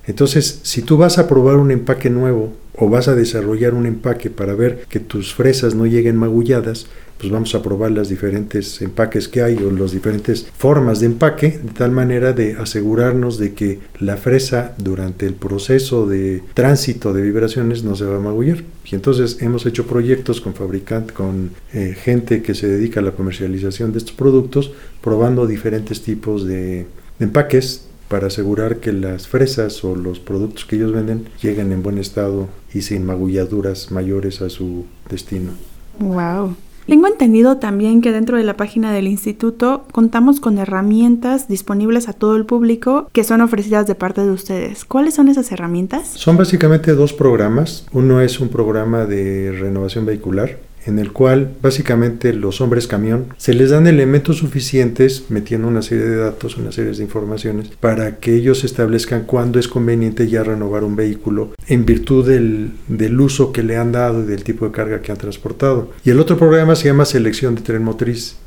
Entonces, 0.07 0.61
si 0.63 0.81
tú 0.81 0.97
vas 0.97 1.17
a 1.17 1.27
probar 1.27 1.57
un 1.57 1.69
empaque 1.69 2.09
nuevo 2.09 2.53
o 2.73 2.89
vas 2.89 3.07
a 3.07 3.15
desarrollar 3.15 3.73
un 3.73 3.85
empaque 3.85 4.29
para 4.29 4.55
ver 4.55 4.85
que 4.89 4.99
tus 4.99 5.33
fresas 5.33 5.75
no 5.75 5.85
lleguen 5.85 6.15
magulladas, 6.15 6.87
pues 7.17 7.31
vamos 7.31 7.55
a 7.55 7.63
probar 7.63 7.91
las 7.91 8.09
diferentes 8.09 8.81
empaques 8.81 9.27
que 9.27 9.41
hay 9.41 9.55
o 9.55 9.71
las 9.71 9.91
diferentes 9.91 10.45
formas 10.55 10.99
de 10.99 11.07
empaque, 11.07 11.59
de 11.63 11.71
tal 11.71 11.91
manera 11.91 12.33
de 12.33 12.53
asegurarnos 12.53 13.37
de 13.39 13.53
que 13.53 13.79
la 13.99 14.17
fresa 14.17 14.75
durante 14.77 15.25
el 15.25 15.33
proceso 15.33 16.05
de 16.05 16.43
tránsito 16.53 17.13
de 17.13 17.23
vibraciones 17.23 17.83
no 17.83 17.95
se 17.95 18.05
va 18.05 18.17
a 18.17 18.21
magullar. 18.21 18.63
Y 18.85 18.95
entonces 18.95 19.37
hemos 19.41 19.65
hecho 19.65 19.87
proyectos 19.87 20.41
con 20.41 20.53
fabricantes, 20.53 21.13
con 21.13 21.51
eh, 21.73 21.95
gente 21.99 22.41
que 22.41 22.53
se 22.53 22.67
dedica 22.67 22.99
a 22.99 23.03
la 23.03 23.11
comercialización 23.11 23.91
de 23.91 23.97
estos 23.97 24.15
productos, 24.15 24.71
probando 25.01 25.47
diferentes 25.47 26.01
tipos 26.01 26.45
de 26.45 26.85
empaques 27.19 27.87
para 28.07 28.27
asegurar 28.27 28.77
que 28.77 28.93
las 28.93 29.27
fresas 29.27 29.83
o 29.83 29.95
los 29.95 30.19
productos 30.19 30.65
que 30.65 30.77
ellos 30.77 30.93
venden 30.93 31.27
lleguen 31.41 31.71
en 31.71 31.83
buen 31.83 31.97
estado 31.97 32.47
y 32.73 32.81
sin 32.81 33.05
magulladuras 33.05 33.91
mayores 33.91 34.41
a 34.41 34.49
su 34.49 34.85
destino. 35.09 35.51
Wow. 35.99 36.55
Tengo 36.87 37.07
entendido 37.07 37.57
también 37.57 38.01
que 38.01 38.13
dentro 38.13 38.37
de 38.37 38.45
la 38.45 38.55
página 38.55 38.93
del 38.93 39.07
instituto 39.07 39.85
contamos 39.91 40.39
con 40.39 40.57
herramientas 40.57 41.49
disponibles 41.49 42.07
a 42.07 42.13
todo 42.13 42.37
el 42.37 42.45
público 42.45 43.09
que 43.11 43.25
son 43.25 43.41
ofrecidas 43.41 43.87
de 43.87 43.95
parte 43.95 44.21
de 44.21 44.31
ustedes. 44.31 44.85
¿Cuáles 44.85 45.15
son 45.15 45.27
esas 45.27 45.51
herramientas? 45.51 46.07
Son 46.07 46.37
básicamente 46.37 46.93
dos 46.93 47.11
programas. 47.11 47.85
Uno 47.91 48.21
es 48.21 48.39
un 48.39 48.47
programa 48.47 49.05
de 49.05 49.51
renovación 49.51 50.05
vehicular 50.05 50.59
en 50.87 50.99
el 50.99 51.11
cual 51.11 51.51
básicamente 51.61 52.33
los 52.33 52.61
hombres 52.61 52.87
camión 52.87 53.25
se 53.37 53.53
les 53.53 53.69
dan 53.69 53.87
elementos 53.87 54.37
suficientes 54.37 55.25
metiendo 55.29 55.67
una 55.67 55.81
serie 55.81 56.05
de 56.05 56.15
datos, 56.15 56.57
una 56.57 56.71
serie 56.71 56.93
de 56.93 57.03
informaciones 57.03 57.67
para 57.79 58.17
que 58.17 58.33
ellos 58.33 58.63
establezcan 58.63 59.25
cuándo 59.25 59.59
es 59.59 59.67
conveniente 59.67 60.29
ya 60.29 60.43
renovar 60.43 60.83
un 60.83 60.95
vehículo 60.95 61.51
en 61.67 61.85
virtud 61.85 62.27
del, 62.27 62.71
del 62.87 63.19
uso 63.19 63.51
que 63.51 63.63
le 63.63 63.75
han 63.75 63.91
dado 63.91 64.23
y 64.23 64.25
del 64.25 64.43
tipo 64.43 64.65
de 64.65 64.71
carga 64.71 65.01
que 65.01 65.11
han 65.11 65.17
transportado. 65.17 65.91
Y 66.05 66.09
el 66.09 66.19
otro 66.19 66.37
programa 66.37 66.75
se 66.75 66.87
llama 66.87 67.05
selección 67.05 67.55
de 67.55 67.61
tren 67.61 67.83
motriz, 67.83 68.37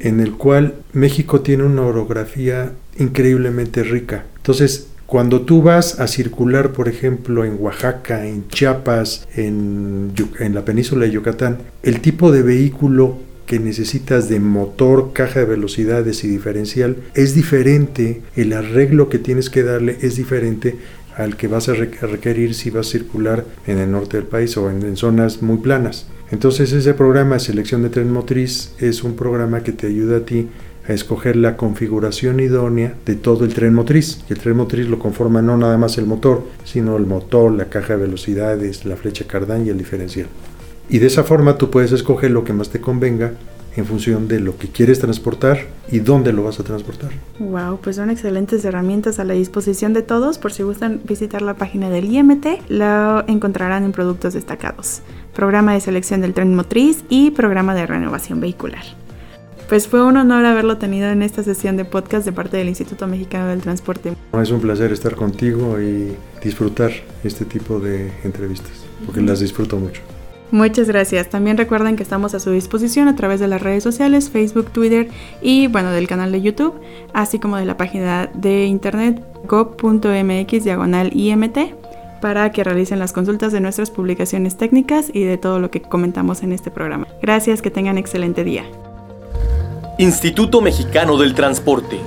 en 0.00 0.20
el 0.20 0.32
cual 0.32 0.74
México 0.92 1.40
tiene 1.40 1.62
una 1.62 1.82
orografía 1.82 2.72
increíblemente 2.98 3.84
rica. 3.84 4.24
Entonces, 4.36 4.88
cuando 5.08 5.40
tú 5.40 5.62
vas 5.62 6.00
a 6.00 6.06
circular, 6.06 6.72
por 6.72 6.86
ejemplo, 6.86 7.46
en 7.46 7.56
Oaxaca, 7.58 8.26
en 8.26 8.46
Chiapas, 8.48 9.26
en, 9.34 10.12
la 10.38 10.66
península 10.66 11.06
de 11.06 11.12
Yucatán, 11.12 11.56
el 11.82 12.02
tipo 12.02 12.30
de 12.30 12.42
vehículo 12.42 13.16
que 13.46 13.58
necesitas 13.58 14.28
de 14.28 14.38
motor, 14.38 15.14
caja 15.14 15.40
de 15.40 15.46
velocidades 15.46 16.24
y 16.24 16.28
diferencial 16.28 16.98
es 17.14 17.34
diferente, 17.34 18.20
el 18.36 18.52
arreglo 18.52 19.08
que 19.08 19.18
tienes 19.18 19.48
que 19.48 19.62
darle 19.62 19.96
es 20.02 20.16
diferente 20.16 20.76
al 21.16 21.38
que 21.38 21.48
vas 21.48 21.70
a 21.70 21.72
requerir 21.72 22.54
si 22.54 22.68
vas 22.68 22.88
a 22.88 22.90
circular 22.90 23.46
en 23.66 23.78
el 23.78 23.90
norte 23.90 24.18
del 24.18 24.26
país 24.26 24.58
o 24.58 24.68
en, 24.68 24.82
en 24.82 24.98
zonas 24.98 25.40
muy 25.40 25.56
planas. 25.56 26.06
Entonces 26.30 26.70
ese 26.72 26.92
programa 26.92 27.36
de 27.36 27.40
selección 27.40 27.82
de 27.82 27.88
tren 27.88 28.12
motriz 28.12 28.74
es 28.78 29.02
un 29.02 29.16
programa 29.16 29.62
que 29.62 29.72
te 29.72 29.86
ayuda 29.86 30.18
a 30.18 30.26
ti 30.26 30.48
a 30.88 30.92
escoger 30.92 31.36
la 31.36 31.56
configuración 31.56 32.40
idónea 32.40 32.94
de 33.04 33.14
todo 33.14 33.44
el 33.44 33.54
tren 33.54 33.74
motriz. 33.74 34.24
Y 34.28 34.32
el 34.32 34.38
tren 34.38 34.56
motriz 34.56 34.88
lo 34.88 34.98
conforma 34.98 35.42
no 35.42 35.56
nada 35.56 35.76
más 35.76 35.98
el 35.98 36.06
motor, 36.06 36.44
sino 36.64 36.96
el 36.96 37.06
motor, 37.06 37.52
la 37.52 37.66
caja 37.66 37.94
de 37.94 38.06
velocidades, 38.06 38.86
la 38.86 38.96
flecha 38.96 39.26
cardán 39.26 39.66
y 39.66 39.68
el 39.68 39.78
diferencial. 39.78 40.28
Y 40.88 40.98
de 40.98 41.06
esa 41.06 41.24
forma 41.24 41.58
tú 41.58 41.70
puedes 41.70 41.92
escoger 41.92 42.30
lo 42.30 42.44
que 42.44 42.54
más 42.54 42.70
te 42.70 42.80
convenga 42.80 43.34
en 43.76 43.86
función 43.86 44.26
de 44.26 44.40
lo 44.40 44.56
que 44.56 44.68
quieres 44.68 44.98
transportar 44.98 45.58
y 45.90 46.00
dónde 46.00 46.32
lo 46.32 46.42
vas 46.42 46.58
a 46.58 46.64
transportar. 46.64 47.10
Wow, 47.38 47.78
pues 47.80 47.96
son 47.96 48.10
excelentes 48.10 48.64
herramientas 48.64 49.18
a 49.18 49.24
la 49.24 49.34
disposición 49.34 49.92
de 49.92 50.02
todos. 50.02 50.38
Por 50.38 50.52
si 50.52 50.62
gustan 50.62 51.00
visitar 51.04 51.42
la 51.42 51.54
página 51.54 51.90
del 51.90 52.12
IMT, 52.12 52.46
lo 52.68 53.28
encontrarán 53.28 53.84
en 53.84 53.92
productos 53.92 54.34
destacados. 54.34 55.02
Programa 55.34 55.74
de 55.74 55.80
selección 55.80 56.22
del 56.22 56.34
tren 56.34 56.54
motriz 56.54 57.04
y 57.08 57.30
programa 57.30 57.74
de 57.74 57.86
renovación 57.86 58.40
vehicular. 58.40 58.97
Pues 59.68 59.86
fue 59.86 60.02
un 60.02 60.16
honor 60.16 60.46
haberlo 60.46 60.78
tenido 60.78 61.10
en 61.10 61.20
esta 61.20 61.42
sesión 61.42 61.76
de 61.76 61.84
podcast 61.84 62.24
de 62.24 62.32
parte 62.32 62.56
del 62.56 62.68
Instituto 62.68 63.06
Mexicano 63.06 63.48
del 63.48 63.60
Transporte. 63.60 64.14
Es 64.32 64.50
un 64.50 64.60
placer 64.62 64.92
estar 64.92 65.14
contigo 65.14 65.78
y 65.78 66.16
disfrutar 66.42 66.90
este 67.22 67.44
tipo 67.44 67.78
de 67.78 68.10
entrevistas, 68.24 68.86
porque 69.04 69.20
las 69.20 69.40
disfruto 69.40 69.76
mucho. 69.76 70.00
Muchas 70.50 70.88
gracias. 70.88 71.28
También 71.28 71.58
recuerden 71.58 71.96
que 71.96 72.02
estamos 72.02 72.32
a 72.32 72.40
su 72.40 72.50
disposición 72.50 73.08
a 73.08 73.16
través 73.16 73.40
de 73.40 73.48
las 73.48 73.60
redes 73.60 73.82
sociales, 73.82 74.30
Facebook, 74.30 74.70
Twitter 74.70 75.08
y 75.42 75.66
bueno, 75.66 75.90
del 75.90 76.08
canal 76.08 76.32
de 76.32 76.40
YouTube, 76.40 76.72
así 77.12 77.38
como 77.38 77.58
de 77.58 77.66
la 77.66 77.76
página 77.76 78.30
de 78.32 78.64
internet 78.64 79.22
go.mx 79.46 80.64
diagonal 80.64 81.10
IMT 81.14 81.58
para 82.22 82.50
que 82.52 82.64
realicen 82.64 82.98
las 82.98 83.12
consultas 83.12 83.52
de 83.52 83.60
nuestras 83.60 83.90
publicaciones 83.90 84.56
técnicas 84.56 85.10
y 85.12 85.24
de 85.24 85.36
todo 85.36 85.60
lo 85.60 85.70
que 85.70 85.82
comentamos 85.82 86.42
en 86.42 86.52
este 86.52 86.70
programa. 86.70 87.06
Gracias, 87.20 87.60
que 87.60 87.70
tengan 87.70 87.98
excelente 87.98 88.44
día. 88.44 88.64
Instituto 90.00 90.60
Mexicano 90.60 91.16
del 91.16 91.32
Transporte 91.34 91.98